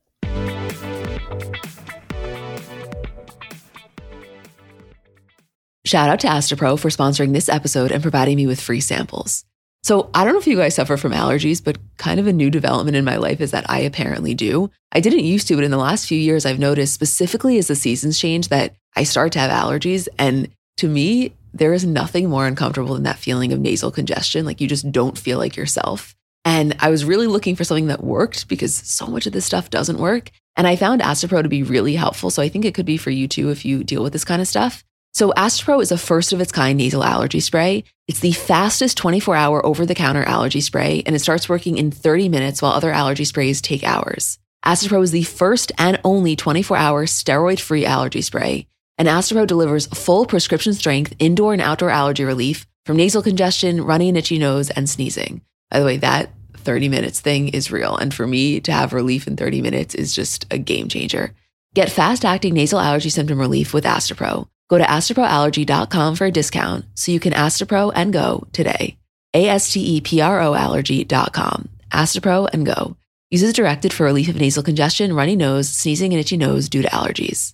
[5.86, 9.46] Shout out to Astepro for sponsoring this episode and providing me with free samples.
[9.82, 12.50] So, I don't know if you guys suffer from allergies, but kind of a new
[12.50, 14.70] development in my life is that I apparently do.
[14.92, 17.76] I didn't used to, but in the last few years, I've noticed specifically as the
[17.76, 20.08] seasons change that I start to have allergies.
[20.18, 24.46] And to me, there is nothing more uncomfortable than that feeling of nasal congestion.
[24.46, 26.16] Like you just don't feel like yourself.
[26.46, 29.70] And I was really looking for something that worked because so much of this stuff
[29.70, 30.32] doesn't work.
[30.56, 32.30] And I found Astepro to be really helpful.
[32.30, 34.42] So I think it could be for you too if you deal with this kind
[34.42, 34.84] of stuff.
[35.14, 37.84] So Astepro is a first of its kind nasal allergy spray.
[38.08, 41.92] It's the fastest 24 hour over the counter allergy spray, and it starts working in
[41.92, 44.38] 30 minutes while other allergy sprays take hours.
[44.66, 48.68] Astepro is the first and only 24 hour steroid free allergy spray.
[49.00, 54.10] And Astepro delivers full prescription strength indoor and outdoor allergy relief from nasal congestion, runny
[54.10, 55.42] and itchy nose, and sneezing.
[55.72, 57.96] By the way, that 30 minutes thing is real.
[57.96, 61.34] And for me to have relief in 30 minutes is just a game changer.
[61.74, 64.48] Get fast acting nasal allergy symptom relief with Astepro.
[64.70, 68.98] Go to asteproallergy.com for a discount so you can Astepro and go today.
[69.34, 71.70] A S T E P R O allergy.com.
[71.92, 72.98] Astepro and go.
[73.32, 76.90] Uses directed for relief of nasal congestion, runny nose, sneezing, and itchy nose due to
[76.90, 77.54] allergies.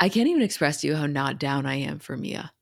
[0.00, 2.52] I can't even express to you how not down I am for Mia.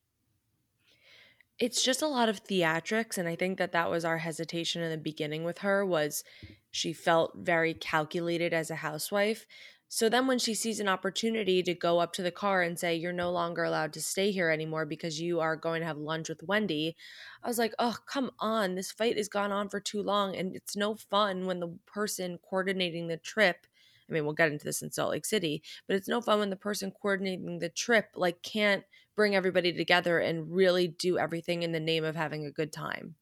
[1.59, 4.91] It's just a lot of theatrics and I think that that was our hesitation in
[4.91, 6.25] the beginning with her was
[6.71, 9.47] she felt very calculated as a housewife.
[9.89, 12.97] So then when she sees an opportunity to go up to the car and say
[12.97, 16.31] you're no longer allowed to stay here anymore because you are going to have lunch
[16.31, 16.97] with Wendy,
[17.43, 18.75] I was like, "Oh, come on.
[18.75, 22.39] This fight has gone on for too long and it's no fun when the person
[22.39, 23.67] coordinating the trip
[24.13, 26.51] I mean, we'll get into this in Salt Lake City, but it's no fun when
[26.51, 28.85] the person coordinating the trip like can't
[29.17, 33.15] bring everybody together and really do everything in the name of having a good time.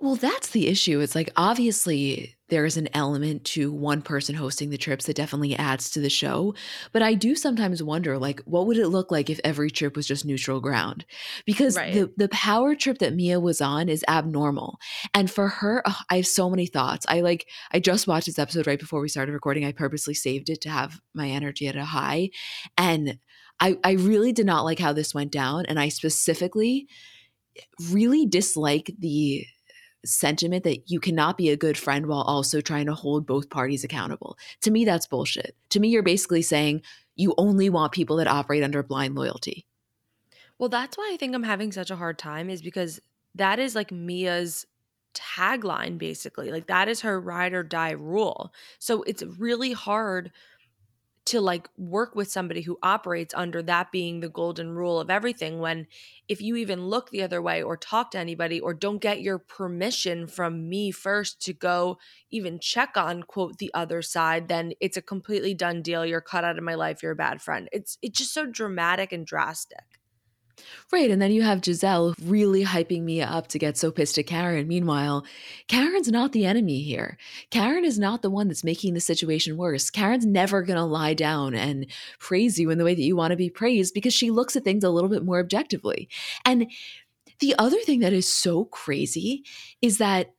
[0.00, 1.00] Well, that's the issue.
[1.00, 5.88] It's like obviously there's an element to one person hosting the trips that definitely adds
[5.88, 6.54] to the show,
[6.92, 10.06] but I do sometimes wonder like what would it look like if every trip was
[10.06, 11.06] just neutral ground?
[11.46, 11.94] Because right.
[11.94, 14.78] the the power trip that Mia was on is abnormal.
[15.14, 17.06] And for her, oh, I have so many thoughts.
[17.08, 19.64] I like I just watched this episode right before we started recording.
[19.64, 22.28] I purposely saved it to have my energy at a high
[22.76, 23.18] and
[23.60, 25.64] I, I really did not like how this went down.
[25.64, 26.86] And I specifically
[27.90, 29.46] really dislike the
[30.04, 33.84] sentiment that you cannot be a good friend while also trying to hold both parties
[33.84, 34.36] accountable.
[34.62, 35.54] To me, that's bullshit.
[35.70, 36.82] To me, you're basically saying
[37.14, 39.66] you only want people that operate under blind loyalty.
[40.58, 43.00] Well, that's why I think I'm having such a hard time, is because
[43.34, 44.66] that is like Mia's
[45.14, 46.50] tagline, basically.
[46.50, 48.52] Like, that is her ride or die rule.
[48.78, 50.32] So it's really hard
[51.24, 55.60] to like work with somebody who operates under that being the golden rule of everything
[55.60, 55.86] when
[56.28, 59.38] if you even look the other way or talk to anybody or don't get your
[59.38, 61.98] permission from me first to go
[62.30, 66.04] even check on quote the other side then it's a completely done deal.
[66.04, 67.02] You're cut out of my life.
[67.02, 67.68] You're a bad friend.
[67.72, 70.01] It's it's just so dramatic and drastic
[70.92, 71.10] Right.
[71.10, 74.68] And then you have Gizelle really hyping Mia up to get so pissed at Karen.
[74.68, 75.24] Meanwhile,
[75.68, 77.16] Karen's not the enemy here.
[77.50, 79.90] Karen is not the one that's making the situation worse.
[79.90, 81.86] Karen's never going to lie down and
[82.18, 84.64] praise you in the way that you want to be praised because she looks at
[84.64, 86.08] things a little bit more objectively.
[86.44, 86.70] And
[87.40, 89.44] the other thing that is so crazy
[89.80, 90.34] is that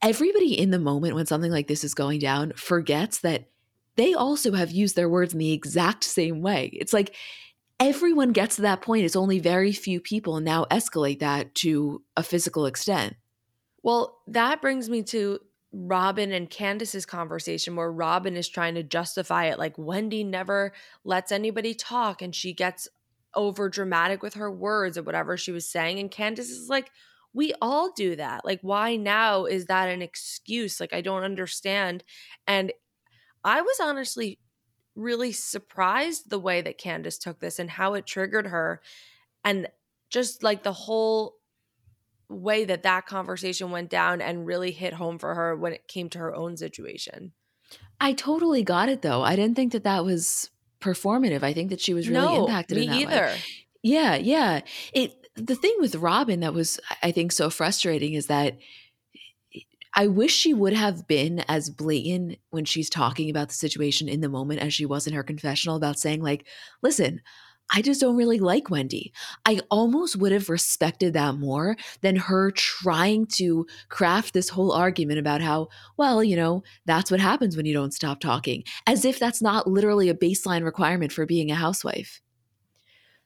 [0.00, 3.48] everybody in the moment when something like this is going down forgets that
[3.96, 6.70] they also have used their words in the exact same way.
[6.72, 7.14] It's like,
[7.80, 9.04] everyone gets to that point.
[9.04, 13.16] It's only very few people now escalate that to a physical extent.
[13.82, 15.38] Well, that brings me to
[15.72, 20.72] Robyn and Candiace's conversation where Robyn is trying to justify it like Wendy never
[21.04, 22.88] lets anybody talk and she gets
[23.34, 25.98] over dramatic with her words or whatever she was saying.
[25.98, 26.90] And Candiace is like,
[27.34, 28.44] we all do that.
[28.44, 30.80] Like, why now is that an excuse?
[30.80, 32.02] Like, I don't understand.
[32.46, 32.72] And
[33.44, 34.38] I was honestly
[34.98, 38.82] really surprised the way that Candiace took this and how it triggered her.
[39.44, 39.68] And
[40.10, 41.36] just like the whole
[42.28, 46.10] way that that conversation went down and really hit home for her when it came
[46.10, 47.32] to her own situation.
[48.00, 49.22] I totally got it though.
[49.22, 51.42] I didn't think that that was performative.
[51.42, 53.26] I think that she was really no, impacted me in that either.
[53.26, 53.38] way.
[53.82, 54.60] Yeah, yeah.
[54.92, 58.58] It the thing with Robyn that was I think so frustrating is that
[59.98, 64.20] I wish she would have been as blatant when she's talking about the situation in
[64.20, 66.46] the moment as she was in her confessional about saying, like,
[66.82, 67.20] listen,
[67.74, 69.12] I just don't really like Wendy.
[69.44, 75.18] I almost would have respected that more than her trying to craft this whole argument
[75.18, 79.18] about how, well, you know, that's what happens when you don't stop talking, as if
[79.18, 82.20] that's not literally a baseline requirement for being a housewife.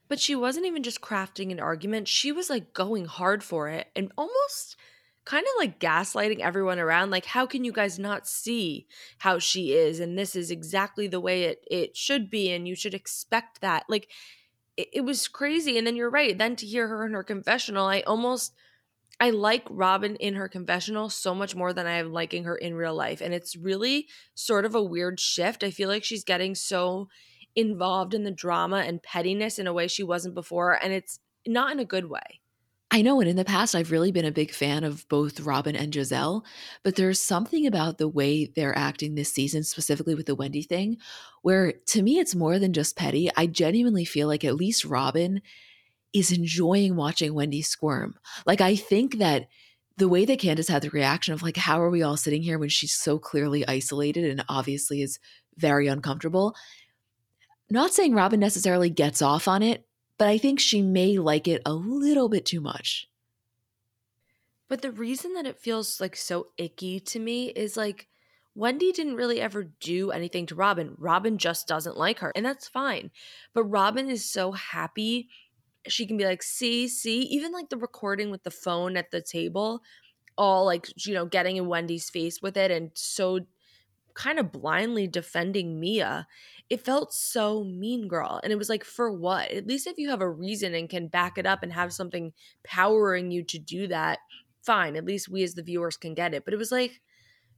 [0.07, 3.89] But she wasn't even just crafting an argument, she was like going hard for it
[3.95, 4.75] and almost
[5.25, 8.87] kind of like gaslighting everyone around like how can you guys not see
[9.19, 12.75] how she is and this is exactly the way it it should be and you
[12.75, 14.09] should expect that like
[14.75, 17.85] it, it was crazy and then you're right then to hear her in her confessional
[17.85, 18.53] i almost
[19.19, 22.73] I like Robyn in her confessional so much more than I am liking her in
[22.73, 23.21] real life.
[23.21, 25.63] And it's really sort of a weird shift.
[25.63, 27.09] I feel like she's getting so
[27.55, 30.83] involved in the drama and pettiness in a way she wasn't before.
[30.83, 32.41] And it's not in a good way.
[32.93, 35.75] I know, and in the past, I've really been a big fan of both Robyn
[35.75, 36.43] and Gizelle,
[36.83, 40.97] but there's something about the way they're acting this season, specifically with the Wendy thing,
[41.41, 43.31] where to me, it's more than just petty.
[43.35, 45.41] I genuinely feel like at least Robyn
[46.13, 48.13] is enjoying watching Wendy squirm.
[48.45, 49.47] Like, I think that
[49.97, 52.59] the way that Candiace had the reaction of, like, how are we all sitting here
[52.59, 55.17] when she's so clearly isolated and obviously is
[55.57, 56.55] very uncomfortable?
[57.71, 59.83] Not saying Robyn necessarily gets off on it,
[60.17, 63.07] but I think she may like it a little bit too much.
[64.67, 68.07] But the reason that it feels like so icky to me is like
[68.55, 70.95] Wendy didn't really ever do anything to Robyn.
[70.97, 73.11] Robyn just doesn't like her, and that's fine.
[73.53, 75.29] But Robyn is so happy.
[75.87, 79.21] She can be like, see, see, even like the recording with the phone at the
[79.21, 79.81] table,
[80.37, 83.39] all like, you know, getting in Wendy's face with it and so
[84.13, 86.27] kind of blindly defending Mia
[86.69, 88.39] it felt so mean girl.
[88.43, 89.51] And it was like, for what?
[89.51, 92.33] At least if you have a reason and can back it up and have something
[92.63, 94.19] powering you to do that,
[94.61, 94.95] fine.
[94.95, 96.45] At least we as the viewers can get it.
[96.45, 97.01] But it was like,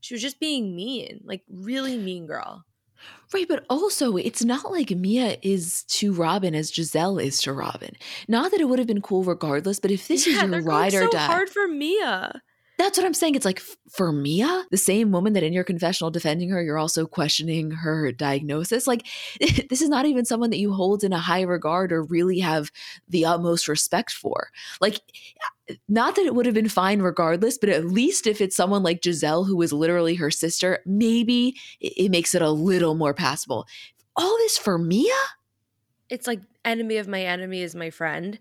[0.01, 2.65] she was just being mean, like really mean girl.
[3.33, 7.95] Right, but also it's not like Mia is to Robyn as Gizelle is to Robyn.
[8.27, 10.93] Not that it would have been cool regardless, but if this yeah, is your ride
[10.93, 12.41] or so die, hard for Mia.
[12.77, 13.35] That's what I'm saying.
[13.35, 17.05] It's like for Mia, the same woman that in your confessional defending her, you're also
[17.05, 18.85] questioning her diagnosis.
[18.85, 19.07] Like,
[19.69, 22.71] this is not even someone that you hold in a high regard or really have
[23.07, 24.49] the utmost respect for.
[24.81, 24.99] Like,
[25.87, 29.01] not that it would have been fine regardless, but at least if it's someone like
[29.01, 33.65] Gizelle, who is literally her sister, maybe it makes it a little more passable.
[34.15, 35.13] All this for Mia?
[36.09, 38.37] it's like enemy of my enemy is my friend.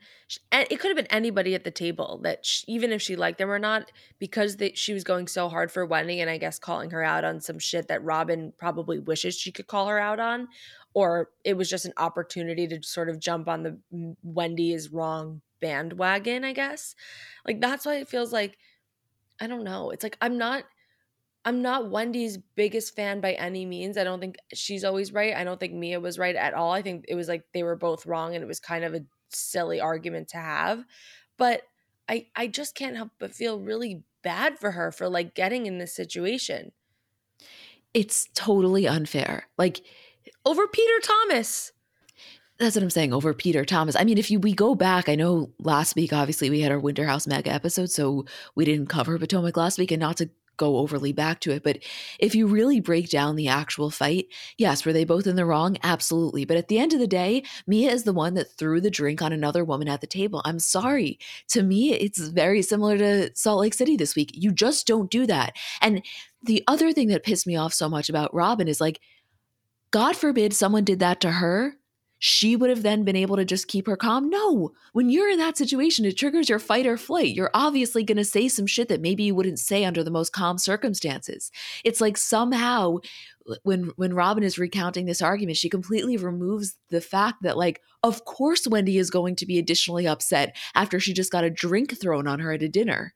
[0.50, 3.38] And it could have been anybody at the table that she, even if she liked
[3.38, 6.58] them or not, because they, she was going so hard for Wendy and I guess
[6.58, 10.18] calling her out on some shit that Robyn probably wishes she could call her out
[10.18, 10.48] on,
[10.94, 15.40] or it was just an opportunity to sort of jump on the Wendy is wrong
[15.60, 16.94] bandwagon, I guess.
[17.46, 18.58] Like that's why it feels like
[19.40, 19.90] I don't know.
[19.90, 20.64] It's like I'm not
[21.44, 23.98] I'm not Wendy's biggest fan by any means.
[23.98, 25.34] I don't think she's always right.
[25.34, 26.72] I don't think Mia was right at all.
[26.72, 29.04] I think it was like they were both wrong and it was kind of a
[29.28, 30.84] silly argument to have.
[31.36, 31.62] But
[32.08, 35.78] I I just can't help but feel really bad for her for like getting in
[35.78, 36.72] this situation.
[37.92, 39.48] It's totally unfair.
[39.58, 39.82] Like
[40.44, 41.72] over Peter Thomas.
[42.58, 43.96] That's what I'm saying over Peter Thomas.
[43.96, 46.78] I mean, if you we go back, I know last week obviously we had our
[46.78, 48.24] Winter House mega episode, so
[48.54, 51.78] we didn't cover Potomac last week, and not to go overly back to it, but
[52.18, 54.26] if you really break down the actual fight,
[54.58, 55.76] yes, were they both in the wrong?
[55.82, 56.44] Absolutely.
[56.44, 59.22] But at the end of the day, Mia is the one that threw the drink
[59.22, 60.42] on another woman at the table.
[60.44, 61.18] I'm sorry.
[61.48, 64.30] To me, it's very similar to Salt Lake City this week.
[64.34, 65.56] You just don't do that.
[65.80, 66.02] And
[66.42, 69.00] the other thing that pissed me off so much about Robyn is like,
[69.90, 71.76] God forbid someone did that to her
[72.18, 74.30] she would have then been able to just keep her calm.
[74.30, 77.34] No, when you're in that situation, it triggers your fight or flight.
[77.34, 80.32] You're obviously going to say some shit that maybe you wouldn't say under the most
[80.32, 81.50] calm circumstances.
[81.84, 82.98] It's like somehow
[83.62, 88.24] when when Robyn is recounting this argument, she completely removes the fact that like of
[88.24, 92.26] course Wendy is going to be additionally upset after she just got a drink thrown
[92.26, 93.14] on her at a dinner.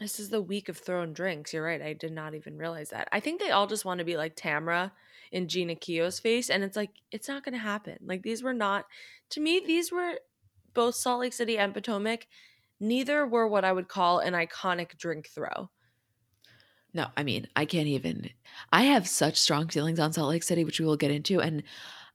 [0.00, 1.52] This is the week of thrown drinks.
[1.52, 1.82] You're right.
[1.82, 3.08] I did not even realize that.
[3.10, 4.92] I think they all just want to be like Tamra
[5.32, 6.50] in Jeana Keough's face.
[6.50, 7.98] And it's like, it's not going to happen.
[8.04, 8.86] Like, these were not,
[9.30, 10.14] to me, these were
[10.74, 12.26] both Salt Lake City and Potomac.
[12.80, 15.70] Neither were what I would call an iconic drink throw.
[16.94, 18.30] No, I mean, I can't even.
[18.72, 21.40] I have such strong feelings on Salt Lake City, which we will get into.
[21.40, 21.62] And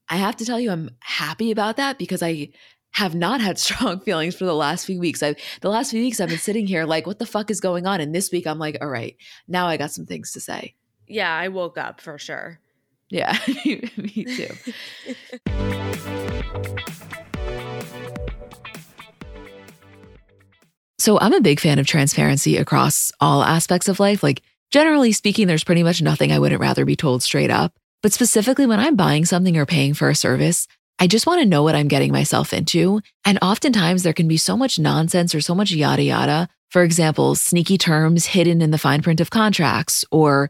[0.09, 2.49] I have to tell you, I'm happy about that because I
[2.91, 5.21] have not had strong feelings for the last few weeks.
[5.21, 7.85] I the last few weeks I've been sitting here like, what the fuck is going
[7.85, 8.01] on?
[8.01, 9.15] And this week I'm like, all right,
[9.47, 10.75] now I got some things to say.
[11.07, 12.59] Yeah, I woke up for sure.
[13.13, 14.49] Yeah, me too.
[20.97, 24.23] so I'm a big fan of transparency across all aspects of life.
[24.23, 24.41] Like,
[24.71, 27.75] generally speaking, there's pretty much nothing I wouldn't rather be told straight up.
[28.01, 31.47] But specifically, when I'm buying something or paying for a service, I just want to
[31.47, 32.99] know what I'm getting myself into.
[33.25, 36.49] And oftentimes, there can be so much nonsense or so much yada yada.
[36.71, 40.49] For example, sneaky terms hidden in the fine print of contracts, or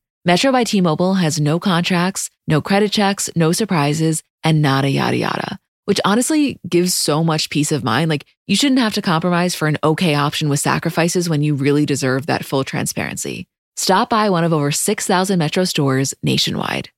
[0.23, 5.17] Metro by T Mobile has no contracts, no credit checks, no surprises, and nada yada
[5.17, 8.07] yada, which honestly gives so much peace of mind.
[8.07, 11.87] Like you shouldn't have to compromise for an okay option with sacrifices when you really
[11.87, 13.47] deserve that full transparency.
[13.77, 16.91] Stop by one of over 6,000 Metro stores nationwide.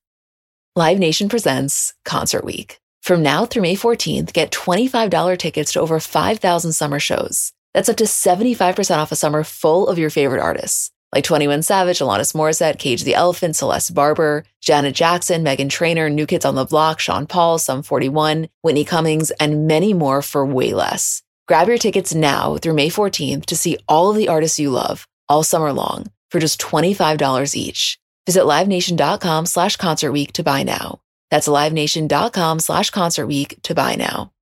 [0.75, 2.81] Live Nation presents Concert Week.
[3.03, 7.53] From now through May 14th, get $25 tickets to over 5,000 summer shows.
[7.73, 11.99] That's up to 75% off a summer full of your favorite artists like 21 Savage,
[11.99, 16.65] Alanis Morissette, Cage the Elephant, Celeste Barber, Janet Jackson, Meghan Trainor, New Kids on the
[16.65, 21.21] Block, Sean Paul, Sum 41, Whitney Cummings, and many more for way less.
[21.47, 25.07] Grab your tickets now through May 14th to see all of the artists you love
[25.29, 27.99] all summer long for just $25 each.
[28.25, 30.99] Visit LiveNation.com slash Concert Week to buy now.
[31.29, 34.32] That's LiveNation.com slash Concert Week to buy now.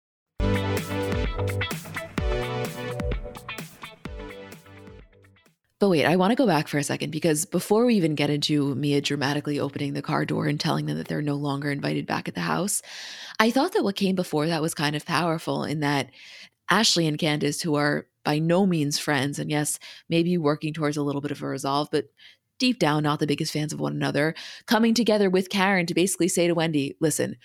[5.82, 8.30] But wait, I want to go back for a second because before we even get
[8.30, 12.06] into Mia dramatically opening the car door and telling them that they're no longer invited
[12.06, 12.84] back at the house,
[13.40, 16.12] I thought that what came before that was kind of powerful in that
[16.70, 21.02] Ashley and Candiace, who are by no means friends, and yes, maybe working towards a
[21.02, 22.06] little bit of a resolve, but
[22.60, 24.36] deep down, not the biggest fans of one another,
[24.68, 27.38] coming together with Karen to basically say to Wendy, listen,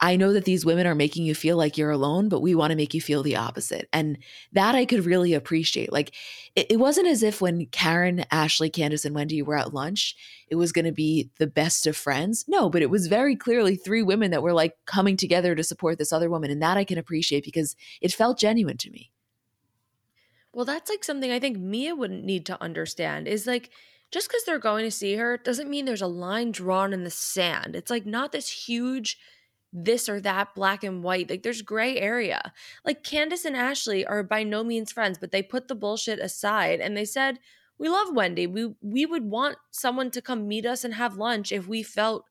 [0.00, 2.70] I know that these women are making you feel like you're alone, but we want
[2.70, 3.88] to make you feel the opposite.
[3.92, 4.18] And
[4.52, 5.92] that I could really appreciate.
[5.92, 6.14] Like,
[6.54, 10.14] it, it wasn't as if when Karen, Ashley, Candiace, and Wendy were at lunch,
[10.48, 12.44] it was going to be the best of friends.
[12.46, 15.98] No, but it was very clearly three women that were like coming together to support
[15.98, 16.50] this other woman.
[16.50, 19.10] And that I can appreciate because it felt genuine to me.
[20.52, 23.70] Well, that's like something I think Mia wouldn't need to understand is like,
[24.10, 27.10] just because they're going to see her doesn't mean there's a line drawn in the
[27.10, 27.76] sand.
[27.76, 29.18] It's like not this huge
[29.72, 31.28] this or that black and white.
[31.30, 32.52] Like there's gray area.
[32.84, 36.80] Like Candiace and Ashley are by no means friends, but they put the bullshit aside
[36.80, 37.38] and they said,
[37.78, 38.46] "We love Wendy.
[38.46, 42.24] We we would want someone to come meet us and have lunch if we felt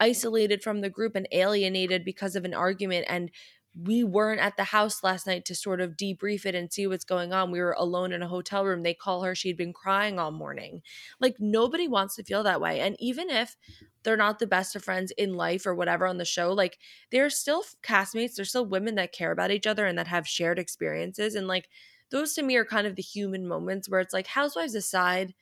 [0.00, 3.30] isolated from the group and alienated because of an argument and
[3.76, 7.04] we weren't at the house last night to sort of debrief it and see what's
[7.04, 7.50] going on.
[7.50, 8.82] We were alone in a hotel room.
[8.82, 10.82] They call her, she'd been crying all morning.
[11.20, 12.80] Like nobody wants to feel that way.
[12.80, 13.56] And even if
[14.04, 16.78] they're not the best of friends in life or whatever on the show, like
[17.10, 20.58] they're still castmates, they're still women that care about each other and that have shared
[20.60, 21.34] experiences.
[21.34, 21.68] And like
[22.10, 25.34] those to me are kind of the human moments where it's like housewives aside,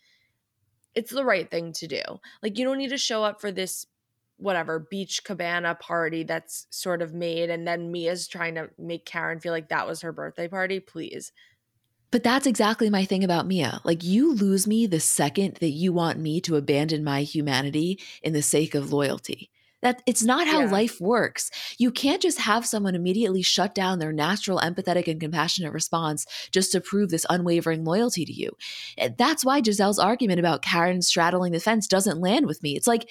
[0.94, 2.02] it's the right thing to do.
[2.42, 3.86] Like you don't need to show up for this
[4.43, 9.40] whatever beach cabana party that's sort of made and then Mia's trying to make Karen
[9.40, 11.32] feel like that was her birthday party, please.
[12.11, 13.80] But that's exactly my thing about Mia.
[13.84, 18.34] Like, you lose me the second that you want me to abandon my humanity in
[18.34, 19.51] the sake of loyalty.
[19.80, 20.70] That it's not how Yeah.
[20.70, 21.51] life works.
[21.78, 26.70] You can't just have someone immediately shut down their natural empathetic and compassionate response just
[26.72, 28.57] to prove this unwavering loyalty to you.
[28.99, 32.76] Eh, That's why Gizelle's argument about Karen straddling the fence doesn't land with me.
[32.76, 33.09] It's like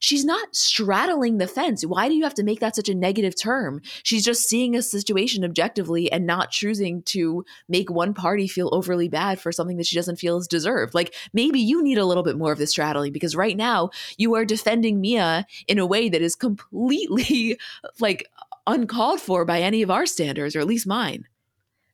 [0.00, 1.86] she's not straddling the fence.
[1.86, 3.80] Why do you have to make that such a negative term?
[4.02, 9.08] She's just seeing a situation objectively and not choosing to make one party feel overly
[9.08, 10.94] bad for something that she doesn't feel is deserved.
[10.94, 14.34] Like maybe you need a little bit more of this straddling because right now you
[14.34, 17.58] are defending Mia in a way that is completely
[18.00, 18.28] like
[18.66, 21.26] uncalled for by any of our standards or at least mine.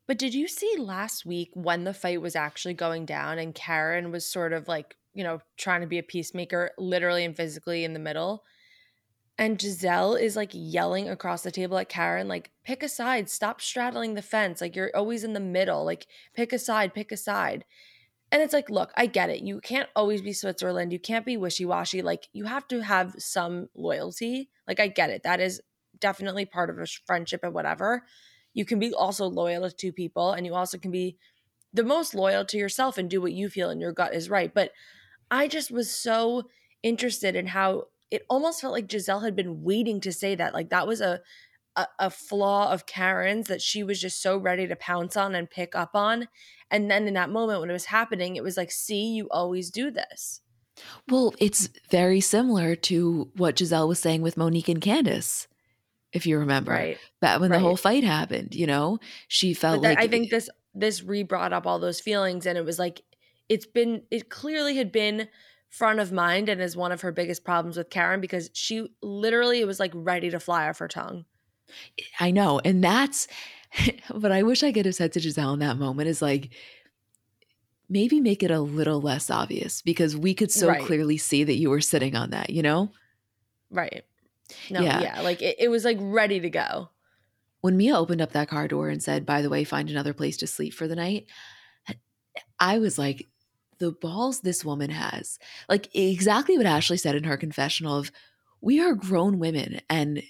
[0.06, 4.12] But did you see last week when the fight was actually going down and Karen
[4.12, 7.94] was sort of like, you know, trying to be a peacemaker, literally and physically in
[7.94, 8.44] the middle?
[9.38, 13.60] And Gizelle is like yelling across the table at Karen, like, pick a side, stop
[13.60, 14.60] straddling the fence.
[14.60, 15.84] Like, you're always in the middle.
[15.84, 17.64] Like, pick a side, pick a side.
[18.32, 19.42] And it's like, look, I get it.
[19.42, 20.92] You can't always be Switzerland.
[20.92, 22.02] You can't be wishy washy.
[22.02, 24.50] Like, you have to have some loyalty.
[24.66, 25.22] Like, I get it.
[25.22, 25.60] That is
[26.00, 28.04] definitely part of a friendship and whatever.
[28.52, 31.18] You can be also loyal to two people, and you also can be
[31.72, 34.52] the most loyal to yourself and do what you feel in your gut is right.
[34.52, 34.72] But
[35.30, 36.44] I just was so
[36.82, 40.54] interested in how it almost felt like Gizelle had been waiting to say that.
[40.54, 41.20] Like that was a,
[41.74, 45.50] a a flaw of Karen's that she was just so ready to pounce on and
[45.50, 46.28] pick up on.
[46.70, 49.70] And then in that moment when it was happening, it was like, see, you always
[49.70, 50.40] do this.
[51.08, 55.48] Well, it's very similar to what Gizelle was saying with Monique and Candiace,
[56.12, 56.72] if you remember.
[56.72, 56.98] Right.
[57.20, 58.98] But when the whole fight happened, you know,
[59.28, 62.58] she felt that- like I think this this re brought up all those feelings and
[62.58, 63.02] it was like
[63.48, 65.28] it's been it clearly had been
[65.68, 69.64] front of mind and is one of her biggest problems with Karen because she literally
[69.64, 71.24] was like ready to fly off her tongue.
[72.20, 72.60] I know.
[72.64, 73.28] And that's
[74.10, 76.52] what I wish I could have said to Gizelle in that moment is like,
[77.88, 80.82] maybe make it a little less obvious because we could so Right.
[80.86, 82.90] clearly see that you were sitting on that, you know?
[83.70, 84.04] Right.
[84.70, 85.00] No, Yeah.
[85.00, 86.90] yeah, like it, it was like ready to go.
[87.60, 90.36] When Mia opened up that car door and said, by the way, find another place
[90.38, 91.26] to sleep for the night,
[92.58, 93.28] I was like,
[93.78, 95.38] the balls this woman has.
[95.68, 98.10] Like exactly what Ashley said in her confessional of,
[98.60, 100.22] we are grown women and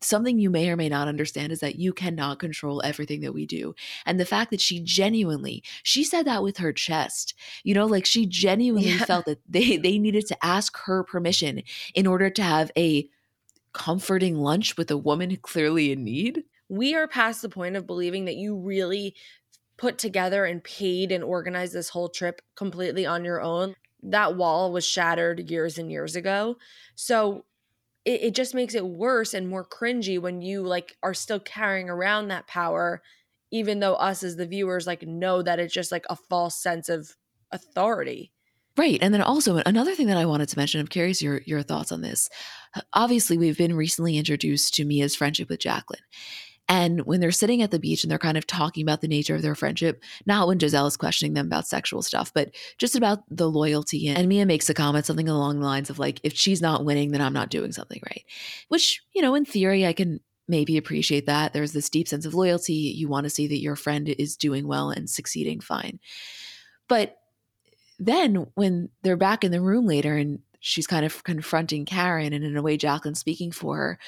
[0.00, 3.44] something you may or may not understand is that you cannot control everything that we
[3.44, 3.74] do
[4.06, 7.34] and the fact that she genuinely she said that with her chest
[7.64, 9.04] you know like she genuinely Yeah.
[9.04, 11.62] felt that they they needed to ask her permission
[11.94, 13.08] in order to have a
[13.74, 18.24] comforting lunch with a woman clearly in need We are past the point of believing
[18.24, 19.14] that you really
[19.78, 23.74] put together and paid and organized this whole trip completely on your own.
[24.02, 26.56] That wall was shattered years and years ago.
[26.96, 27.44] So
[28.04, 31.88] it, it just makes it worse and more cringy when you like are still carrying
[31.88, 33.02] around that power,
[33.50, 36.88] even though us as the viewers like know that it's just like a false sense
[36.88, 37.16] of
[37.52, 38.32] authority.
[38.76, 38.98] Right.
[39.02, 41.90] And then also another thing that I wanted to mention, I'm curious your your thoughts
[41.90, 42.28] on this.
[42.92, 46.02] Obviously, we've been recently introduced to Mia's friendship with Jacqueline.
[46.68, 49.34] And when they're sitting at the beach and they're kind of talking about the nature
[49.34, 53.22] of their friendship, not when Gizelle is questioning them about sexual stuff, but just about
[53.30, 54.08] the loyalty.
[54.08, 57.10] And Mia makes a comment, something along the lines of like, if she's not winning,
[57.10, 58.22] then I'm not doing something right.
[58.68, 61.52] Which, you know, in theory, I can maybe appreciate that.
[61.54, 62.74] There's this deep sense of loyalty.
[62.74, 66.00] You want to see that your friend is doing well and succeeding fine.
[66.86, 67.16] But
[67.98, 72.44] then when they're back in the room later and she's kind of confronting Karen and
[72.44, 73.98] in a way Jacqueline's speaking for her,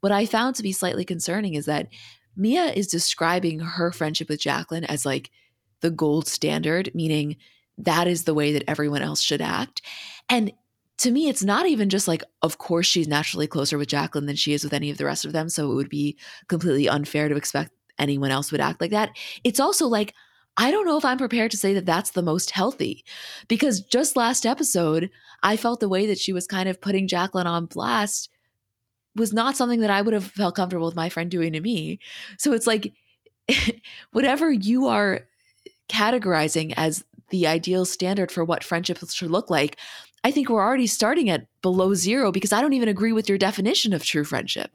[0.00, 1.88] what I found to be slightly concerning is that
[2.36, 5.30] Mia is describing her friendship with Jacqueline as like
[5.80, 7.36] the gold standard, meaning
[7.78, 9.82] that is the way that everyone else should act.
[10.28, 10.52] And
[10.98, 14.36] to me, it's not even just like, of course, she's naturally closer with Jacqueline than
[14.36, 15.48] she is with any of the rest of them.
[15.48, 19.16] So it would be completely unfair to expect anyone else would act like that.
[19.42, 20.14] It's also like,
[20.56, 23.04] I don't know if I'm prepared to say that that's the most healthy
[23.48, 25.10] because just last episode,
[25.42, 28.28] I felt the way that she was kind of putting Jacqueline on blast
[29.16, 31.98] was not something that I would have felt comfortable with my friend doing to me.
[32.38, 32.92] So it's like,
[34.12, 35.26] whatever you are
[35.88, 39.76] categorizing as the ideal standard for what friendship should look like,
[40.22, 43.38] I think we're already starting at below zero because I don't even agree with your
[43.38, 44.70] definition of true friendship.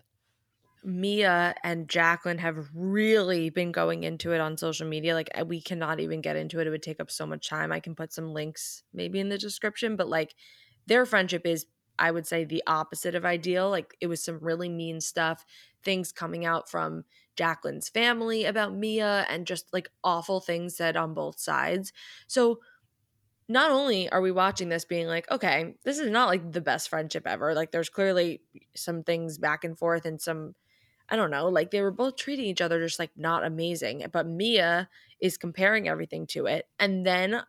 [0.83, 5.15] Mia and Jacqueline have really been going into it on social media.
[5.15, 6.67] Like we cannot even get into it.
[6.67, 7.71] It would take up so much time.
[7.71, 10.35] I can put some links maybe in the description, but like
[10.85, 11.65] their friendship is
[11.99, 13.69] I would say the opposite of ideal.
[13.69, 15.45] Like it was some really mean stuff,
[15.83, 21.13] things coming out from Jacqueline's family about Mia and just like awful things said on
[21.13, 21.93] both sides.
[22.27, 22.59] So
[23.47, 26.89] not only are we watching this being like, okay, this is not like the best
[26.89, 27.53] friendship ever.
[27.53, 28.41] Like there's clearly
[28.75, 30.55] some things back and forth and some
[31.07, 34.05] I don't know, like they were both treating each other just like not amazing.
[34.11, 34.89] But Mia
[35.19, 36.67] is comparing everything to it.
[36.79, 37.43] And then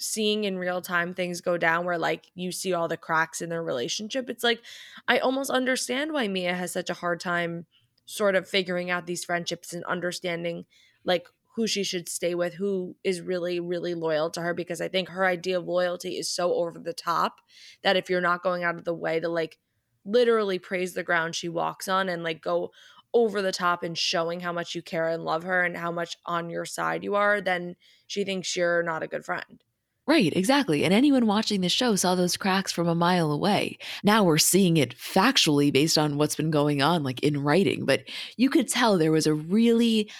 [0.00, 3.50] seeing in real time things go down where like you see all the cracks in
[3.50, 4.30] their relationship.
[4.30, 4.62] It's like
[5.06, 7.66] I almost understand why Mia has such a hard time
[8.06, 10.64] sort of figuring out these friendships and understanding
[11.04, 14.88] like who she should stay with, who is really, really loyal to her, because I
[14.88, 17.40] think her idea of loyalty is so over the top
[17.82, 19.58] that if you're not going out of the way to like
[20.04, 22.70] literally praise the ground she walks on and like go
[23.12, 26.16] over the top and showing how much you care and love her and how much
[26.24, 27.76] on your side you are, then
[28.06, 29.62] she thinks you're not a good friend.
[30.10, 30.84] Right, exactly.
[30.84, 33.78] And anyone watching this show saw those cracks from a mile away.
[34.02, 37.84] Now we're seeing it factually based on what's been going on, like in writing.
[37.84, 38.02] But
[38.36, 40.10] you could tell there was a really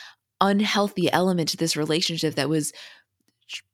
[0.40, 2.72] unhealthy element to this relationship that was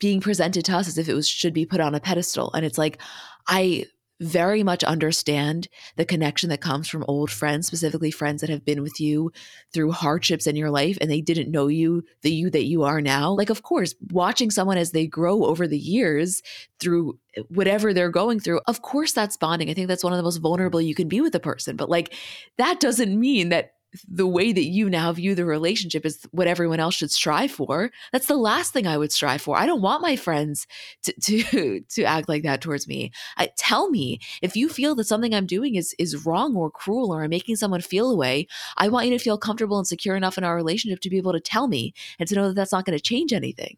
[0.01, 2.51] being presented to us as if it was should be put on a pedestal.
[2.55, 2.99] And it's like,
[3.47, 3.85] I
[4.21, 8.83] very much understand the connection that comes from old friends, specifically friends that have been
[8.83, 9.31] with you
[9.73, 13.01] through hardships in your life and they didn't know you, the you that you are
[13.01, 13.33] now.
[13.33, 16.43] Like, of course, watching someone as they grow over the years
[16.81, 19.71] through eh, whatever they're going through, of course, that's bonding.
[19.71, 21.77] I think that's one of the most vulnerable you can be with a person.
[21.77, 22.15] But like,
[22.59, 23.73] that doesn't mean that
[24.09, 27.91] the way that you now view the relationship is what everyone else should strive for.
[28.13, 29.57] That's the last thing I would strive for.
[29.57, 30.67] I don't want my friends
[31.05, 33.13] to to to act like that towards me.
[33.37, 37.13] I, tell me if you feel that something I'm doing is is wrong or cruel
[37.13, 38.47] or I'm making someone feel away.
[38.77, 41.33] I want you to feel comfortable and secure enough in our relationship to be able
[41.33, 43.77] to tell me and to know that that's not going to change anything.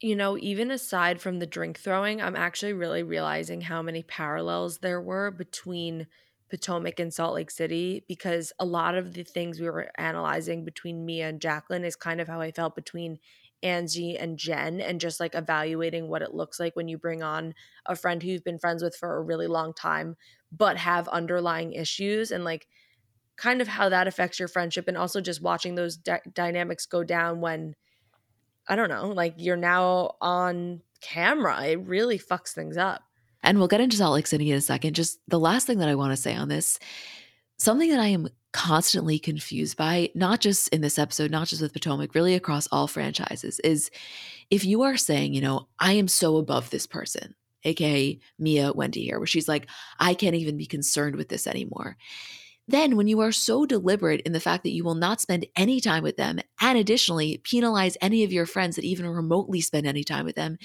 [0.00, 4.78] You know, even aside from the drink throwing, I'm actually really realizing how many parallels
[4.78, 6.08] there were between
[6.52, 11.06] Potomac and Salt Lake City because a lot of the things we were analyzing between
[11.06, 13.18] Mia and Jacqueline is kind of how I felt between
[13.62, 17.54] Angie and Jen and just like evaluating what it looks like when you bring on
[17.86, 20.14] a friend who you've been friends with for a really long time
[20.54, 22.68] but have underlying issues and like
[23.38, 25.96] kind of how that affects your friendship and also just watching those
[26.34, 27.74] dynamics go down when
[28.68, 31.64] I don't know, like you're now on camera.
[31.64, 33.02] It really fucks things up.
[33.42, 34.94] And we'll get into Salt Lake City in a second.
[34.94, 36.78] Just the last thing that I want to say on this
[37.58, 41.72] something that I am constantly confused by, not just in this episode, not just with
[41.72, 43.90] Potomac, really across all franchises, is
[44.50, 47.34] if you are saying, you know, I am so above this person,
[47.64, 49.68] aka Mia Wendy here, where she's like,
[49.98, 51.96] I can't even be concerned with this anymore.
[52.68, 55.80] Then, when you are so deliberate in the fact that you will not spend any
[55.80, 60.04] time with them, and additionally penalize any of your friends that even remotely spend any
[60.04, 60.58] time with them,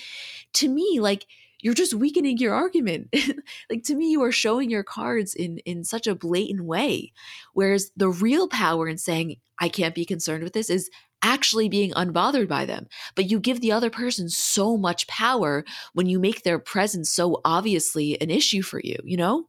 [0.54, 1.26] to me, like,
[1.62, 3.14] you're just weakening your argument.
[3.70, 7.12] Like to me you are showing your cards in in such a blatant way
[7.54, 10.90] whereas the real power in saying i can't be concerned with this is
[11.22, 12.88] actually being unbothered by them.
[13.16, 17.42] But you give the other person so much power when you make their presence so
[17.44, 19.48] obviously an issue for you you know?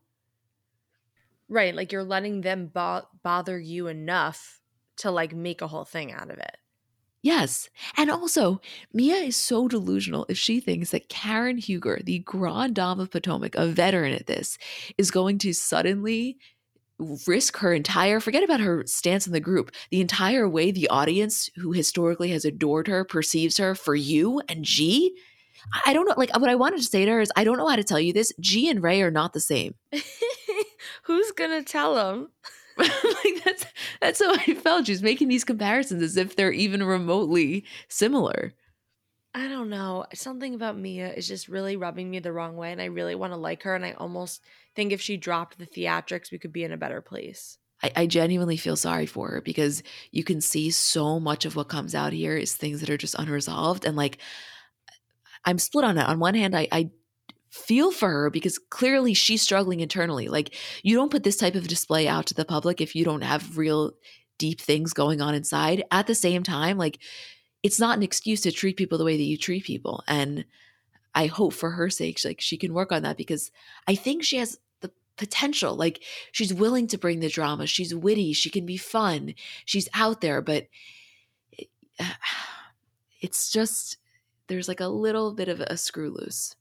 [1.49, 4.61] Right like you're letting them bo- bother you enough
[4.99, 6.57] to like make a whole thing out of it
[7.23, 7.69] Yes.
[7.97, 8.61] And also,
[8.93, 13.57] Mia is so delusional if she thinks that Karen Huger, the grand dame of Potomac,
[13.57, 14.57] a veteran at this,
[14.97, 16.39] is going to suddenly
[17.27, 21.49] risk her entire forget about her stance in the group the entire way the audience
[21.55, 25.17] who historically has adored her perceives her for you and g?
[25.87, 27.69] I don't know like what i wanted to say to her is i don't know
[27.69, 28.33] how to tell you this.
[28.41, 29.75] G and ray are not the same.
[31.05, 32.31] Who's gonna tell them
[33.25, 33.67] like that's
[34.01, 34.87] that's how I felt.
[34.87, 38.55] She's making these comparisons as if they're even remotely similar.
[39.35, 40.07] I don't know.
[40.15, 43.33] Something about Mia is just really rubbing me the wrong way, and I really want
[43.33, 43.75] to like her.
[43.75, 44.43] And I almost
[44.75, 47.59] think if she dropped the theatrics, we could be in a better place.
[47.83, 51.69] I, I, genuinely feel sorry for her because you can see so much of what
[51.69, 53.85] comes out here is things that are just unresolved.
[53.85, 54.19] And like,
[55.45, 56.09] I'm split on it.
[56.09, 56.91] On one hand, I, I
[57.51, 60.29] feel for her because clearly she's struggling internally.
[60.29, 63.23] Like, you don't put this type of display out to the public if you don't
[63.23, 63.93] have real
[64.39, 65.83] deep things going on inside.
[65.91, 66.99] At the same time, like,
[67.63, 70.03] it's not an excuse to treat people the way that you treat people.
[70.07, 70.45] And
[71.15, 73.51] I hope for her sake, like, she can work on that because
[73.87, 75.75] I think she has the potential.
[75.75, 77.67] Like, she's willing to bring the drama.
[77.67, 78.33] She's witty.
[78.33, 79.35] She can be fun.
[79.65, 80.69] She's out there, but
[83.21, 83.97] it's just,
[84.47, 86.55] there's like a little bit of a screw loose.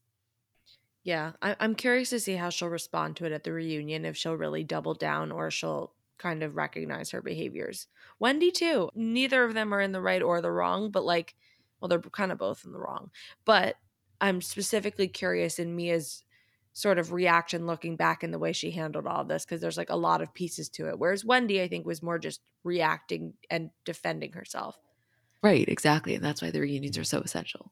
[1.07, 4.17] Yeah, I- I'm curious to see how she'll respond to it at the reunion, if
[4.17, 7.87] she'll really double down or she'll kind of recognize her behaviors.
[8.19, 8.89] Wendy, too.
[8.93, 11.33] Neither of them are in the right or the wrong, but like,
[11.79, 13.11] well, they're kind of both in the wrong.
[13.45, 13.77] But
[14.19, 16.25] I'm specifically curious in Mia's
[16.73, 19.89] sort of reaction looking back in the way she handled all this because there's like
[19.89, 20.99] a lot of pieces to it.
[20.99, 24.77] Whereas Wendy, I think, was more just reacting and defending herself.
[25.41, 26.15] Right, exactly.
[26.15, 27.71] And that's why the reunions are so essential.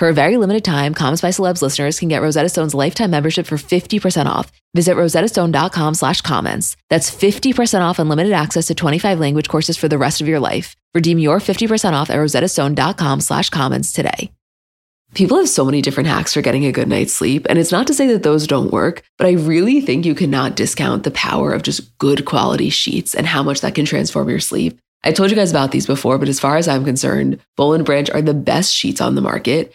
[0.00, 3.46] For a very limited time, Comments by Celebs listeners can get Rosetta Stone's lifetime membership
[3.46, 4.50] for 50% off.
[4.74, 6.78] Visit rosettastone.com slash comments.
[6.88, 10.74] That's 50% off unlimited access to 25 language courses for the rest of your life.
[10.94, 14.32] Redeem your 50% off at rosettastone.com slash comments today.
[15.12, 17.86] People have so many different hacks for getting a good night's sleep, and it's not
[17.88, 21.52] to say that those don't work, but I really think you cannot discount the power
[21.52, 24.78] of just good quality sheets and how much that can transform your sleep.
[25.04, 27.84] I told you guys about these before, but as far as I'm concerned, Boll and
[27.84, 29.74] Branch are the best sheets on the market.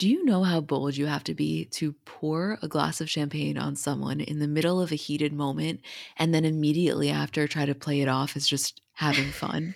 [0.00, 3.58] Do you know how bold you have to be to pour a glass of champagne
[3.58, 5.82] on someone in the middle of a heated moment
[6.16, 9.74] and then immediately after try to play it off as just having fun?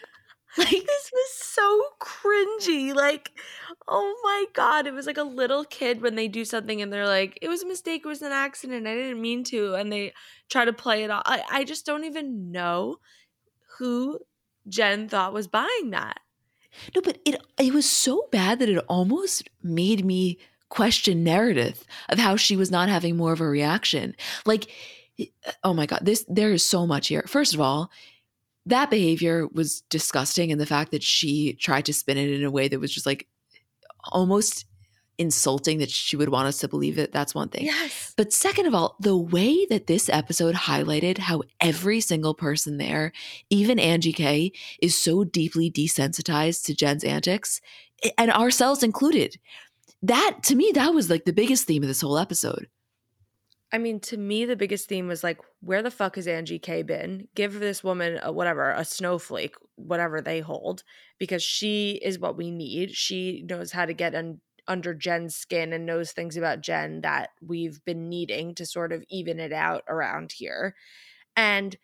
[0.56, 2.94] like this was so cringy.
[2.94, 3.32] Like,
[3.86, 7.06] oh my god, it was like a little kid when they do something and they're
[7.06, 8.00] like, "It was a mistake.
[8.02, 8.86] It was an accident.
[8.86, 10.14] I didn't mean to," and they
[10.48, 11.24] try to play it off.
[11.26, 12.96] I, I just don't even know
[13.76, 14.20] who
[14.66, 16.20] Jen thought was buying that.
[16.94, 22.18] No, but it it was so bad that it almost made me question narrative of
[22.18, 24.14] how she was not having more of a reaction.
[24.44, 24.70] Like,
[25.62, 27.24] oh my god, this there is so much here.
[27.26, 27.90] First of all,
[28.66, 32.50] that behavior was disgusting, and the fact that she tried to spin it in a
[32.50, 33.26] way that was just like
[34.10, 34.66] almost
[35.18, 37.12] insulting that she would want us to believe it.
[37.12, 37.64] That's one thing.
[37.64, 38.14] Yes.
[38.16, 43.12] But second of all, the way that this episode highlighted how every single person there,
[43.50, 47.60] even Angie K, is so deeply desensitized to Jen's antics,
[48.18, 49.38] and ourselves included.
[50.02, 52.68] That to me, that was like the biggest theme of this whole episode.
[53.72, 56.82] I mean, to me, the biggest theme was like, where the fuck has Angie K
[56.82, 57.26] been?
[57.34, 60.84] Give this woman a whatever, a snowflake, whatever they hold,
[61.18, 62.92] because she is what we need.
[62.92, 67.30] She knows how to get un- under Jen's skin and knows things about Jen that
[67.40, 70.74] we've been needing to sort of even it out around here.
[71.36, 71.76] And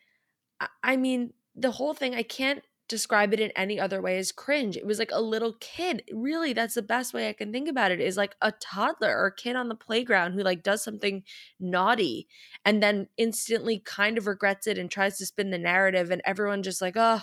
[0.83, 4.77] I mean, the whole thing, I can't describe it in any other way as cringe.
[4.77, 6.03] It was like a little kid.
[6.11, 9.27] Really, that's the best way I can think about it is like a toddler or
[9.27, 11.23] a kid on the playground who like does something
[11.59, 12.27] naughty
[12.65, 16.61] and then instantly kind of regrets it and tries to spin the narrative and everyone
[16.63, 17.21] just like, "Oh,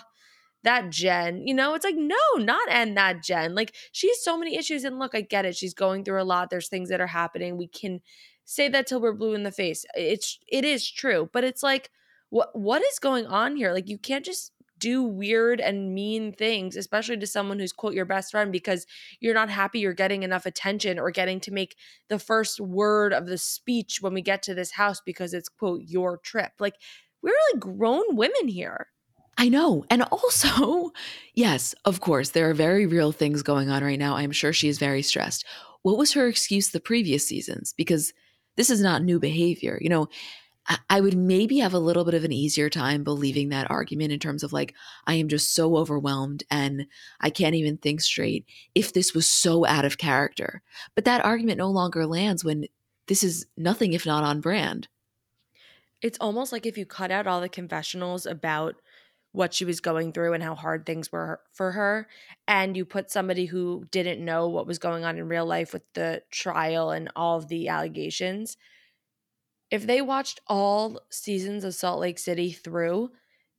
[0.63, 3.55] that Jen, you know, it's like, no, not end that Jen.
[3.55, 4.83] Like, she has so many issues.
[4.83, 5.55] And look, I get it.
[5.55, 6.49] She's going through a lot.
[6.49, 7.57] There's things that are happening.
[7.57, 8.01] We can
[8.45, 9.85] say that till we're blue in the face.
[9.95, 11.29] It's, it is true.
[11.31, 11.89] But it's like,
[12.29, 13.73] what, what is going on here?
[13.73, 14.51] Like, you can't just
[14.81, 18.87] do weird and mean things, especially to someone who's quote your best friend because
[19.19, 21.75] you're not happy you're getting enough attention or getting to make
[22.09, 25.81] the first word of the speech when we get to this house because it's quote
[25.85, 26.51] your trip.
[26.59, 26.75] Like
[27.21, 28.87] we're like grown women here.
[29.41, 29.83] I know.
[29.89, 30.91] And also,
[31.33, 34.15] yes, of course, there are very real things going on right now.
[34.15, 35.45] I'm sure she is very stressed.
[35.81, 37.73] What was her excuse the previous seasons?
[37.75, 38.13] Because
[38.55, 39.79] this is not new behavior.
[39.81, 40.09] You know,
[40.91, 44.19] I would maybe have a little bit of an easier time believing that argument in
[44.19, 44.75] terms of like,
[45.07, 46.85] I am just so overwhelmed and
[47.19, 50.61] I can't even think straight if this was so out of character.
[50.93, 52.67] But that argument no longer lands when
[53.07, 54.87] this is nothing if not on brand.
[56.03, 58.75] It's almost like if you cut out all the confessionals about
[59.31, 62.07] what she was going through and how hard things were for her.
[62.47, 65.83] And you put somebody who didn't know what was going on in real life with
[65.93, 68.57] the trial and all of the allegations.
[69.69, 73.11] If they watched all seasons of Salt Lake City through,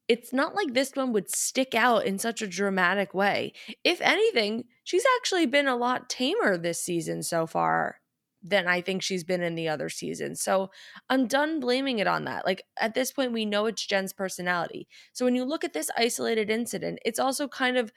[0.09, 3.55] it's not like this one would stick out in such a dramatic way.
[3.83, 8.02] If anything, she's actually been a lot tamer this season so far
[8.43, 10.41] than I think she's been in the other seasons.
[10.41, 10.71] So
[11.09, 12.45] I'm done blaming it on that.
[12.45, 14.89] Like at this point, we know it's Jen's personality.
[15.13, 17.93] So when you look at this isolated incident, it's also kind of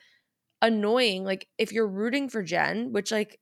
[0.62, 1.24] annoying.
[1.24, 3.40] Like if you're rooting for Jen, which like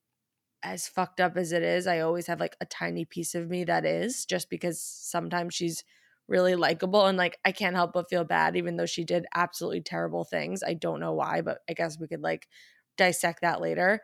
[0.63, 3.65] as fucked up as it is, I always have like a tiny piece of me
[3.65, 5.85] that is just because sometimes she's
[6.27, 9.83] really likable and like I can't help but feel bad even though she did absolutely
[9.83, 10.63] terrible things.
[10.63, 12.49] I don't know why, but I guess we could like
[12.97, 14.01] dissect that later.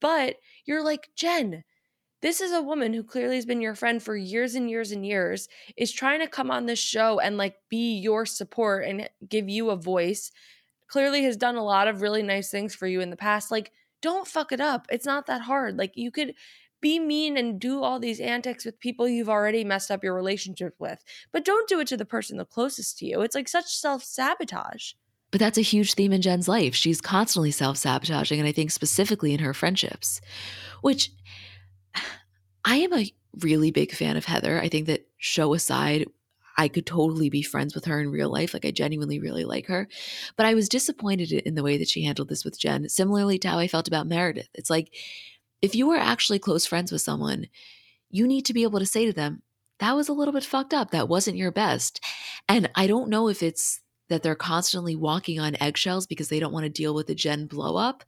[0.00, 1.62] But you're like, Jen,
[2.22, 5.06] this is a woman who clearly has been your friend for years and years and
[5.06, 9.48] years, is trying to come on this show and like be your support and give
[9.48, 10.30] you a voice.
[10.88, 13.50] Clearly has done a lot of really nice things for you in the past.
[13.50, 14.86] Like, don't fuck it up.
[14.90, 15.78] It's not that hard.
[15.78, 16.34] Like you could
[16.80, 20.74] be mean and do all these antics with people you've already messed up your relationship
[20.78, 23.20] with, but don't do it to the person the closest to you.
[23.20, 24.92] It's like such self sabotage.
[25.30, 26.74] But that's a huge theme in Jen's life.
[26.74, 30.20] She's constantly self sabotaging, and I think specifically in her friendships,
[30.80, 31.12] which
[32.64, 34.60] I am a really big fan of Heather.
[34.60, 36.06] I think that show aside,
[36.56, 38.52] I could totally be friends with her in real life.
[38.52, 39.88] Like I genuinely really like her.
[40.36, 43.48] But I was disappointed in the way that she handled this with Jen, similarly to
[43.48, 44.48] how I felt about Meredith.
[44.54, 44.94] It's like
[45.62, 47.46] if you were actually close friends with someone,
[48.10, 49.42] you need to be able to say to them,
[49.78, 50.90] that was a little bit fucked up.
[50.90, 52.04] That wasn't your best.
[52.48, 56.52] And I don't know if it's that they're constantly walking on eggshells because they don't
[56.52, 58.04] want to deal with the Jen blow up,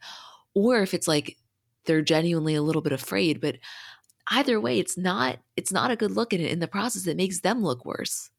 [0.53, 1.39] or if it's like
[1.85, 3.41] they're genuinely a little bit afraid.
[3.41, 3.57] But
[4.33, 7.07] either way, it's not it's not a good look it in the process.
[7.07, 8.31] It makes them look worse.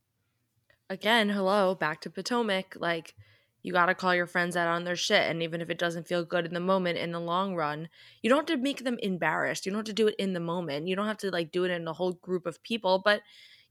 [0.90, 2.76] Again, hello, back to Potomac.
[2.78, 3.16] Like
[3.62, 5.30] you got to call your friends out on their shit.
[5.30, 7.88] And even if it doesn't feel good in the moment, in the long run,
[8.22, 9.66] you don't have to make them embarrassed.
[9.66, 10.88] You don't have to do it in the moment.
[10.88, 13.22] You don't have to like do it in a whole group of people, but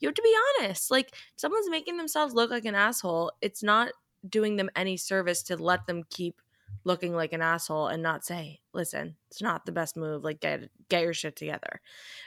[0.00, 0.90] you have to be honest.
[0.90, 3.32] Like someone's making themselves look like an asshole.
[3.42, 3.92] It's not
[4.28, 6.40] doing them any service to let them keep
[6.84, 10.24] looking like an asshole and not say, listen, it's not the best move.
[10.24, 11.80] Like get get your shit together.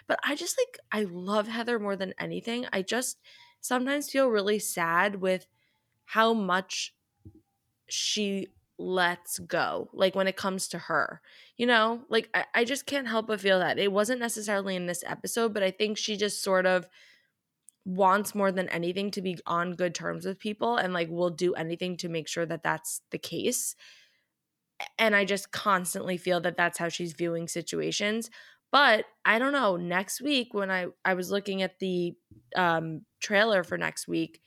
[0.08, 2.66] But I just like I love Heather more than anything.
[2.72, 3.20] I just
[3.62, 5.48] sometimes feel really sad with
[6.06, 6.94] how much
[7.90, 11.22] she lets go like when it comes to her
[11.56, 14.86] you know like I, I just can't help but feel that it wasn't necessarily in
[14.86, 16.86] this episode but i think she just sort of
[17.86, 21.54] wants more than anything to be on good terms with people and like will do
[21.54, 23.76] anything to make sure that that's the case
[24.98, 28.30] and i just constantly feel that that's how she's viewing situations
[28.72, 32.14] but i don't know next week when i i was looking at the
[32.56, 34.42] um trailer for next week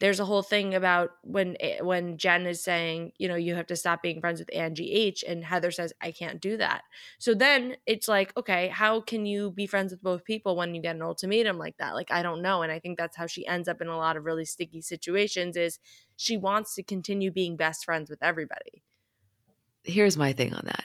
[0.00, 3.68] there's a whole thing about when eh, when Jen is saying, you know, you have
[3.68, 6.82] to stop being friends with Angie H and Heather says I can't do that.
[7.18, 10.82] So then it's like, okay, how can you be friends with both people when you
[10.82, 11.94] get an ultimatum like that?
[11.94, 14.16] Like I don't know and I think that's how she ends up in a lot
[14.16, 15.78] of really sticky situations is
[16.16, 18.82] she wants to continue being best friends with everybody.
[19.84, 20.84] Here's my thing on that.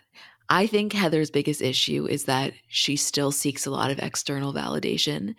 [0.50, 5.36] I think Heather's biggest issue is that she still seeks a lot of external validation.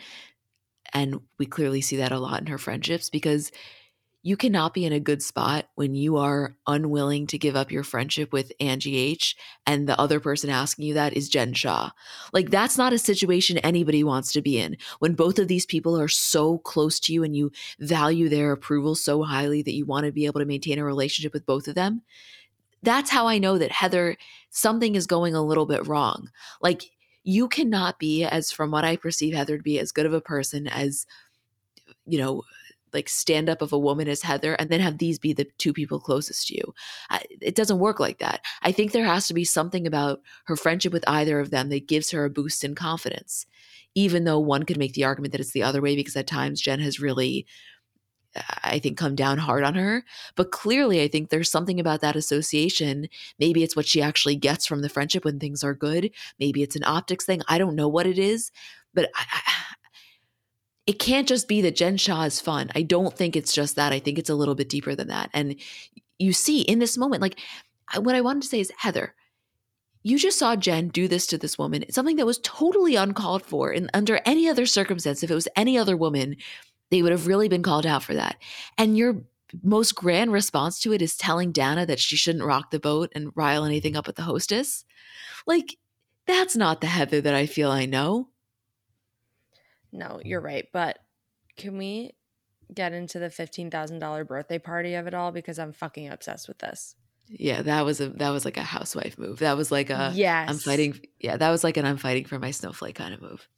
[0.93, 3.51] And we clearly see that a lot in her friendships because
[4.23, 7.83] you cannot be in a good spot when you are unwilling to give up your
[7.83, 9.35] friendship with Angie H
[9.67, 11.91] and the other person asking you that is Jen Shaw.
[12.33, 14.77] Like that's not a situation anybody wants to be in.
[14.99, 18.95] When both of these people are so close to you and you value their approval
[18.95, 21.75] so highly that you want to be able to maintain a relationship with both of
[21.75, 22.03] them.
[22.83, 24.17] That's how I know that Heather
[24.51, 26.31] something is going a little bit wrong.
[26.61, 26.91] Like
[27.23, 30.21] you cannot be as from what i perceive heather to be as good of a
[30.21, 31.07] person as
[32.07, 32.43] you know
[32.93, 35.73] like stand up of a woman as heather and then have these be the two
[35.73, 36.75] people closest to you
[37.41, 40.93] it doesn't work like that i think there has to be something about her friendship
[40.93, 43.47] with either of them that gives her a boost in confidence
[43.95, 46.61] even though one could make the argument that it's the other way because at times
[46.61, 47.47] jen has really
[48.63, 50.05] I think, come down hard on her.
[50.37, 53.09] But clearly, I think there's something about that association.
[53.39, 56.11] Maybe it's what she actually gets from the friendship when things are good.
[56.39, 57.43] Maybe it's an optics thing.
[57.49, 58.53] I don't know what it is,
[58.95, 59.53] but I, I,
[60.87, 62.71] it can't just be that Jen Shaw is fun.
[62.75, 63.93] I don't think it's just that.
[63.93, 65.31] I think it's a little bit deeper than that.
[65.33, 65.57] And
[66.19, 67.39] you see in this moment, like
[67.97, 69.15] what I wanted to say is, Heather,
[70.03, 71.83] you just saw Jen do this to this woman.
[71.83, 73.71] It's something that was totally uncalled for.
[73.71, 76.37] And under any other circumstance, if it was any other woman,
[76.91, 78.37] they would have really been called out for that.
[78.77, 79.23] And your
[79.63, 83.33] most grand response to it is telling Dana that she shouldn't rock the boat and
[83.35, 84.85] rile anything up with the hostess.
[85.47, 85.77] Like,
[86.27, 88.29] that's not the Heather that I feel I know.
[89.93, 90.67] No, you're right.
[90.73, 90.99] But
[91.57, 92.13] can we
[92.73, 95.33] get into the $15,000 birthday party of it all?
[95.33, 96.95] Because I'm fucking obsessed with this.
[97.33, 99.39] Yeah, that was a that was like a housewife move.
[99.39, 100.51] That was like a yes.
[100.51, 100.99] I'm fighting.
[101.21, 103.49] Yeah, that was like an I'm fighting for my snowflake kind of move.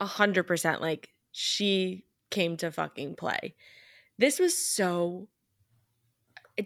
[0.00, 0.80] A hundred percent.
[0.80, 3.54] Like she came to fucking play.
[4.18, 5.28] This was so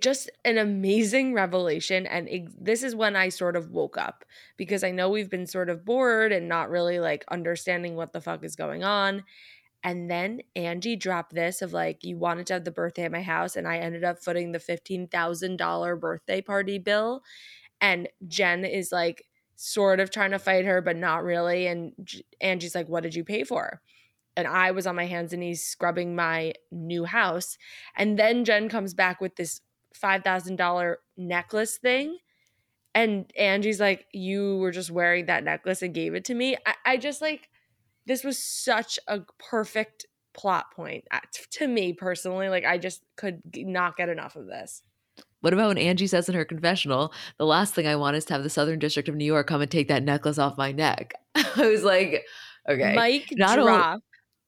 [0.01, 4.25] just an amazing revelation and it, this is when i sort of woke up
[4.57, 8.21] because i know we've been sort of bored and not really like understanding what the
[8.21, 9.23] fuck is going on.
[9.85, 13.23] And then angie dropped this of like you wanted to have the birthday at my
[13.23, 17.23] house and i ended up footing the $15000 birthday party bill.
[17.81, 21.69] And jen is like sort of trying to fight her but not really.
[21.69, 21.93] And
[22.41, 23.81] angie's like what did you pay for
[24.37, 27.57] and I was on my hands and knees scrubbing my new house.
[27.97, 29.61] And then Jen comes back with this
[30.01, 32.19] $5,000 necklace thing.
[32.95, 36.57] And Angie's like, You were just wearing that necklace and gave it to me.
[36.67, 37.49] I, I just like,
[38.07, 41.21] this was such a perfect plot point uh,
[41.53, 42.49] to me personally.
[42.49, 44.83] Like, I just could not get enough of this.
[45.41, 48.35] What about when Angie says in her confessional, the last thing I want is to
[48.35, 51.15] have the Southern District of New York come and take that necklace off my neck?
[51.35, 52.25] I was like,
[52.69, 52.95] okay.
[52.95, 54.01] Mike not drop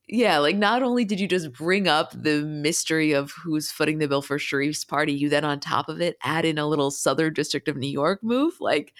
[0.08, 4.08] yeah, like not only did you just bring up the mystery of who's footing the
[4.08, 7.34] bill for Sharrieff's party, you then on top of it add in a little Southern
[7.34, 8.54] District of New York move.
[8.58, 8.94] Like,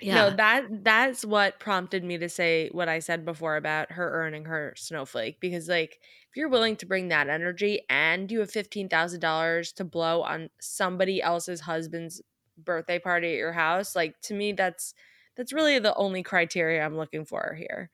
[0.00, 0.14] yeah.
[0.14, 4.46] No, that that's what prompted me to say what I said before about her earning
[4.46, 8.88] her snowflake because like if you're willing to bring that energy and you have fifteen
[8.88, 12.20] thousand dollars to blow on somebody else's husband's
[12.58, 14.94] birthday party at your house, like to me that's
[15.36, 17.90] that's really the only criteria I'm looking for here.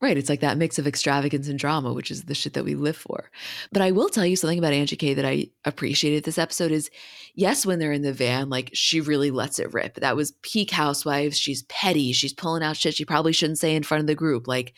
[0.00, 0.16] Right.
[0.16, 2.96] It's like that mix of extravagance and drama, which is the shit that we live
[2.96, 3.30] for.
[3.72, 6.88] But I will tell you something about Angie K that I appreciated this episode is
[7.34, 9.96] yes, when they're in the van, like she really lets it rip.
[9.96, 11.36] That was peak housewives.
[11.36, 12.12] She's petty.
[12.12, 14.46] She's pulling out shit she probably shouldn't say in front of the group.
[14.46, 14.72] Like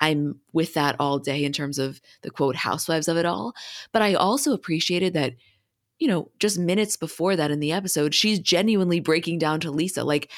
[0.00, 3.54] I'm with that all day in terms of the quote housewives of it all.
[3.92, 5.34] But I also appreciated that,
[5.98, 10.02] you know, just minutes before that in the episode, she's genuinely breaking down to Lisa.
[10.02, 10.30] Like,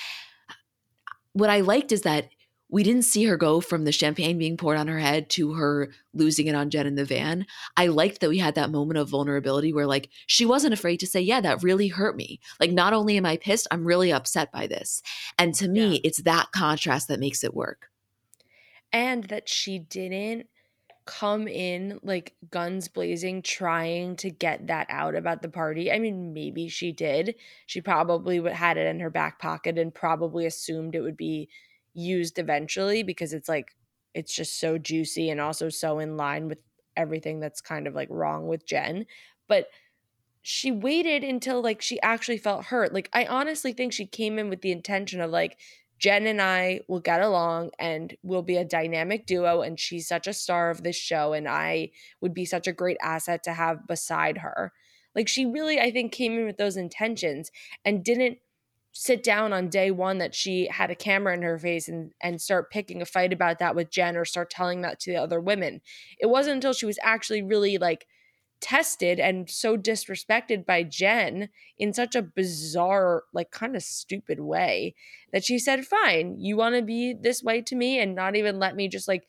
[1.33, 2.29] what I liked is that
[2.73, 5.93] we didn't see her go from the champagne being poured on her head to her
[6.15, 7.47] losing it on Jen in the van.
[7.77, 11.07] I liked that we had that moment of vulnerability where, like, she wasn't afraid to
[11.07, 12.41] say, Yeah, that really hurt me.
[12.59, 15.03] Like, not only am I pissed, I'm really upset by this.
[15.39, 16.01] And to me, yeah.
[16.03, 17.91] it's that contrast that makes it work.
[18.91, 20.49] And that she didn't
[21.05, 25.93] come in like guns blazing trying to get that out about the party.
[25.93, 27.35] I mean, maybe she did.
[27.67, 31.49] She probably had it in her back pocket and probably assumed it would be
[31.95, 33.75] used eventually because it's like
[34.15, 36.59] it's just so juicy and also so in line with
[36.97, 39.07] everything that's kind of like wrong with Jen.
[39.49, 39.69] But
[40.43, 42.93] she waited until like she actually felt hurt.
[42.93, 45.59] Like I honestly think she came in with the intention of like
[45.99, 50.27] Jen and I will get along and we'll be a dynamic duo and she's such
[50.27, 53.87] a star of this show and I would be such a great asset to have
[53.87, 54.73] beside her.
[55.15, 57.53] Like she really I think came in with those intentions
[57.85, 58.39] and didn't
[58.93, 62.41] sit down on day one that she had a camera in her face and and
[62.41, 65.41] start picking a fight about that with Jen or start telling that to the other
[65.41, 65.81] women.
[66.19, 68.07] It wasn't until she was actually really like
[68.63, 74.95] tested and so disrespected by Jen in such a bizarre, like kind of stupid way
[75.33, 78.59] that she said, Fine, you want to be this way to me and not even
[78.59, 79.27] let me just like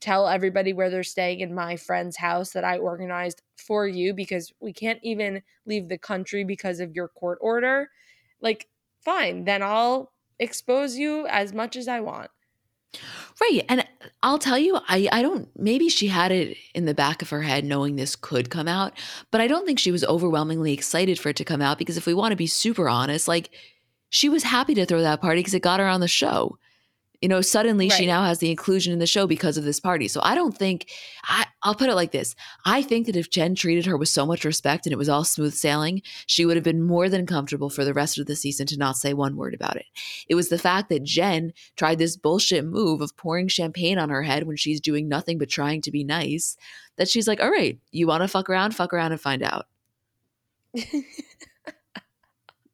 [0.00, 4.52] tell everybody where they're staying in my friend's house that I organized for you because
[4.60, 7.88] we can't even leave the country because of your court order.
[8.42, 8.68] Like,
[9.04, 12.30] fine, then I'll expose you as much as I want.
[13.40, 13.64] Right.
[13.68, 13.84] And
[14.22, 17.42] I'll tell you, I, I don't, maybe she had it in the back of her
[17.42, 18.92] head knowing this could come out,
[19.32, 22.06] but I don't think she was overwhelmingly excited for it to come out because if
[22.06, 23.50] we want to be super honest, like
[24.08, 26.58] she was happy to throw that party because it got her on the show.
[27.24, 30.08] You know, suddenly she now has the inclusion in the show because of this party.
[30.08, 30.90] So I don't think
[31.24, 32.34] I, I'll put it like this.
[32.66, 35.24] I think that if Jen treated her with so much respect and it was all
[35.24, 38.66] smooth sailing, she would have been more than comfortable for the rest of the season
[38.66, 39.86] to not say one word about it.
[40.28, 44.22] It was the fact that Jen tried this bullshit move of pouring champagne on her
[44.22, 46.58] head when she's doing nothing but trying to be nice
[46.98, 49.64] that she's like, all right, you want to fuck around, fuck around and find out.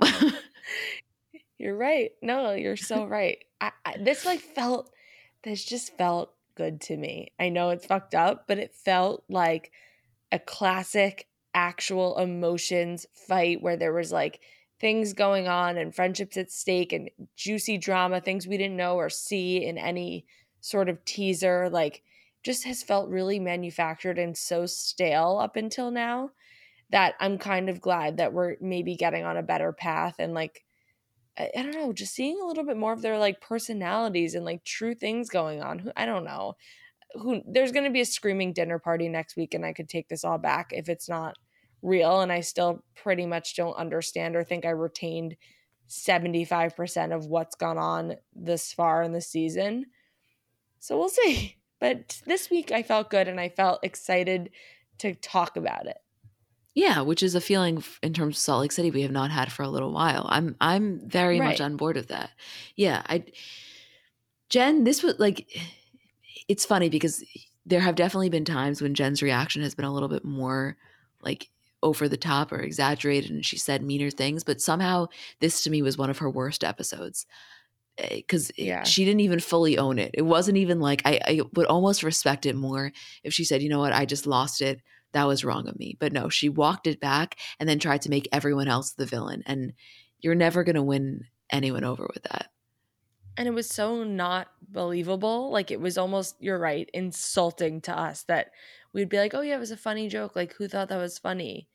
[1.56, 2.10] You're right.
[2.20, 3.38] No, you're so right.
[3.60, 4.90] I, I, this like felt,
[5.42, 7.32] this just felt good to me.
[7.38, 9.72] I know it's fucked up, but it felt like
[10.32, 14.40] a classic actual emotions fight where there was like
[14.78, 19.10] things going on and friendships at stake and juicy drama, things we didn't know or
[19.10, 20.24] see in any
[20.60, 21.68] sort of teaser.
[21.68, 22.02] Like,
[22.42, 26.30] just has felt really manufactured and so stale up until now
[26.90, 30.64] that I'm kind of glad that we're maybe getting on a better path and like
[31.38, 34.44] I, I don't know, just seeing a little bit more of their like personalities and
[34.44, 35.78] like true things going on.
[35.78, 36.54] Who I don't know.
[37.14, 40.08] Who there's going to be a screaming dinner party next week and I could take
[40.08, 41.36] this all back if it's not
[41.82, 45.36] real and I still pretty much don't understand or think I retained
[45.88, 49.86] 75% of what's gone on this far in the season.
[50.78, 51.56] So we'll see.
[51.80, 54.50] But this week I felt good and I felt excited
[54.98, 55.96] to talk about it.
[56.74, 59.50] Yeah, which is a feeling in terms of Salt Lake City we have not had
[59.50, 60.26] for a little while.
[60.28, 62.30] I'm I'm very much on board with that.
[62.76, 63.24] Yeah, I
[64.48, 65.48] Jen, this was like
[66.48, 67.24] it's funny because
[67.66, 70.76] there have definitely been times when Jen's reaction has been a little bit more
[71.22, 71.50] like
[71.82, 75.06] over the top or exaggerated and she said meaner things, but somehow
[75.40, 77.26] this to me was one of her worst episodes.
[77.98, 78.84] Eh, because Yeah.
[78.84, 80.10] she didn't even fully own it.
[80.14, 82.92] It wasn't even like I, I would almost respect it more
[83.24, 84.80] if she said, you know what, I just lost it
[85.12, 85.96] that was wrong of me.
[85.98, 89.42] But no, she walked it back and then tried to make everyone else the villain.
[89.46, 89.72] And
[90.20, 92.50] you're never going to win anyone over with that.
[93.36, 98.22] and it was so not believable like it was almost you're right insulting to us
[98.24, 98.50] that
[98.92, 101.18] we'd be like oh yeah it was a funny joke like who thought that was
[101.18, 101.66] funny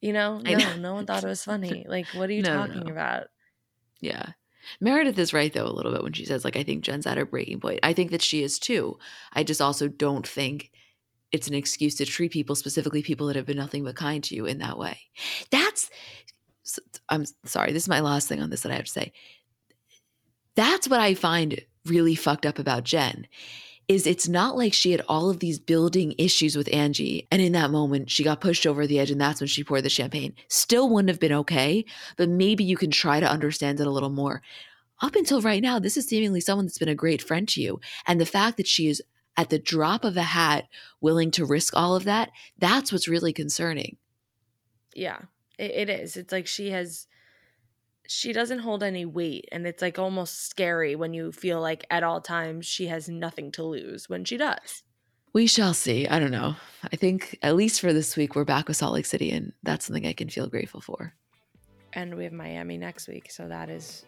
[0.00, 0.76] you know no know.
[0.76, 2.92] no one thought it was funny like what are you No, talking no.
[2.92, 3.28] about
[4.00, 4.32] Yeah.
[4.80, 7.16] Meredith is right though a little bit when she says like I think Jen's at
[7.18, 7.80] her breaking point.
[7.82, 8.98] I think that she is too.
[9.32, 10.70] I just also don't think
[11.32, 14.34] it's an excuse to treat people specifically people that have been nothing but kind to
[14.34, 14.98] you in that way.
[15.50, 15.90] That's
[17.08, 19.12] I'm sorry, this is my last thing on this that I have to say.
[20.54, 23.26] That's what I find really fucked up about Jen
[23.88, 27.52] is it's not like she had all of these building issues with Angie and in
[27.52, 30.32] that moment she got pushed over the edge and that's when she poured the champagne.
[30.48, 31.84] Still wouldn't have been okay,
[32.16, 34.42] but maybe you can try to understand it a little more.
[35.02, 37.80] Up until right now, this is seemingly someone that's been a great friend to you.
[38.06, 39.02] And the fact that she is
[39.36, 40.66] at the drop of a hat
[41.00, 43.96] willing to risk all of that, that's what's really concerning.
[44.94, 45.20] yeah
[45.58, 47.06] it, it is it's like she has
[48.08, 52.02] she doesn't hold any weight and it's like almost scary when you feel like at
[52.02, 54.82] all times she has nothing to lose when she does
[55.32, 56.08] We shall see.
[56.08, 56.56] I don't know.
[56.92, 59.86] I think at least for this week, we're back with Salt Lake City, and that's
[59.86, 61.14] something I can feel grateful for.
[61.92, 64.04] and we have miami next week so that is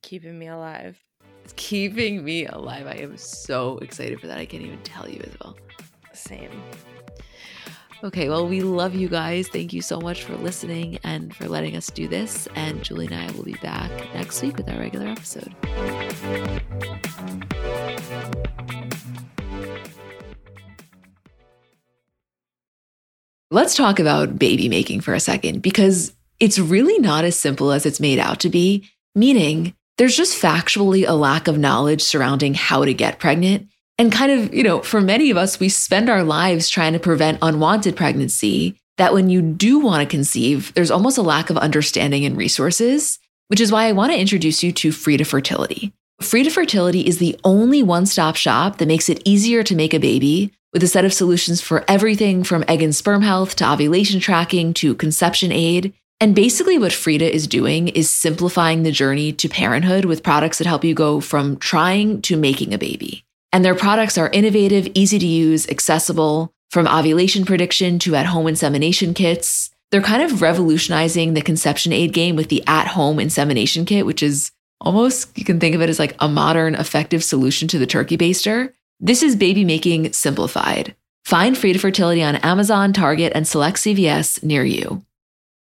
[0.00, 0.96] keeping me alive
[1.44, 2.86] It's keeping me alive.
[2.86, 4.38] I am so excited for that.
[4.38, 5.54] I can't even tell you as well.
[6.14, 6.50] same
[8.02, 9.48] Okay, well, we love you guys.
[9.48, 12.48] Thank you so much for listening and for letting us do this.
[12.54, 15.54] And Julie and I will be back next week with our regular episode.
[23.50, 27.86] Let's talk about baby making for a second because it's really not as simple as
[27.86, 32.84] it's made out to be, meaning there's just factually a lack of knowledge surrounding how
[32.84, 33.68] to get pregnant.
[33.96, 36.98] And kind of, you know, for many of us, we spend our lives trying to
[36.98, 38.76] prevent unwanted pregnancy.
[38.96, 43.18] That when you do want to conceive, there's almost a lack of understanding and resources,
[43.48, 45.92] which is why I want to introduce you to Frida Fertility.
[46.20, 49.98] Frida Fertility is the only one stop shop that makes it easier to make a
[49.98, 54.20] baby with a set of solutions for everything from egg and sperm health to ovulation
[54.20, 55.92] tracking to conception aid.
[56.20, 60.66] And basically, what Frida is doing is simplifying the journey to parenthood with products that
[60.66, 63.24] help you go from trying to making a baby.
[63.52, 68.48] And their products are innovative, easy to use, accessible, from ovulation prediction to at home
[68.48, 69.70] insemination kits.
[69.90, 74.22] They're kind of revolutionizing the conception aid game with the at home insemination kit, which
[74.22, 77.86] is almost, you can think of it as like a modern, effective solution to the
[77.86, 78.72] turkey baster.
[78.98, 80.96] This is baby making simplified.
[81.24, 85.04] Find Frida Fertility on Amazon, Target, and select CVS near you.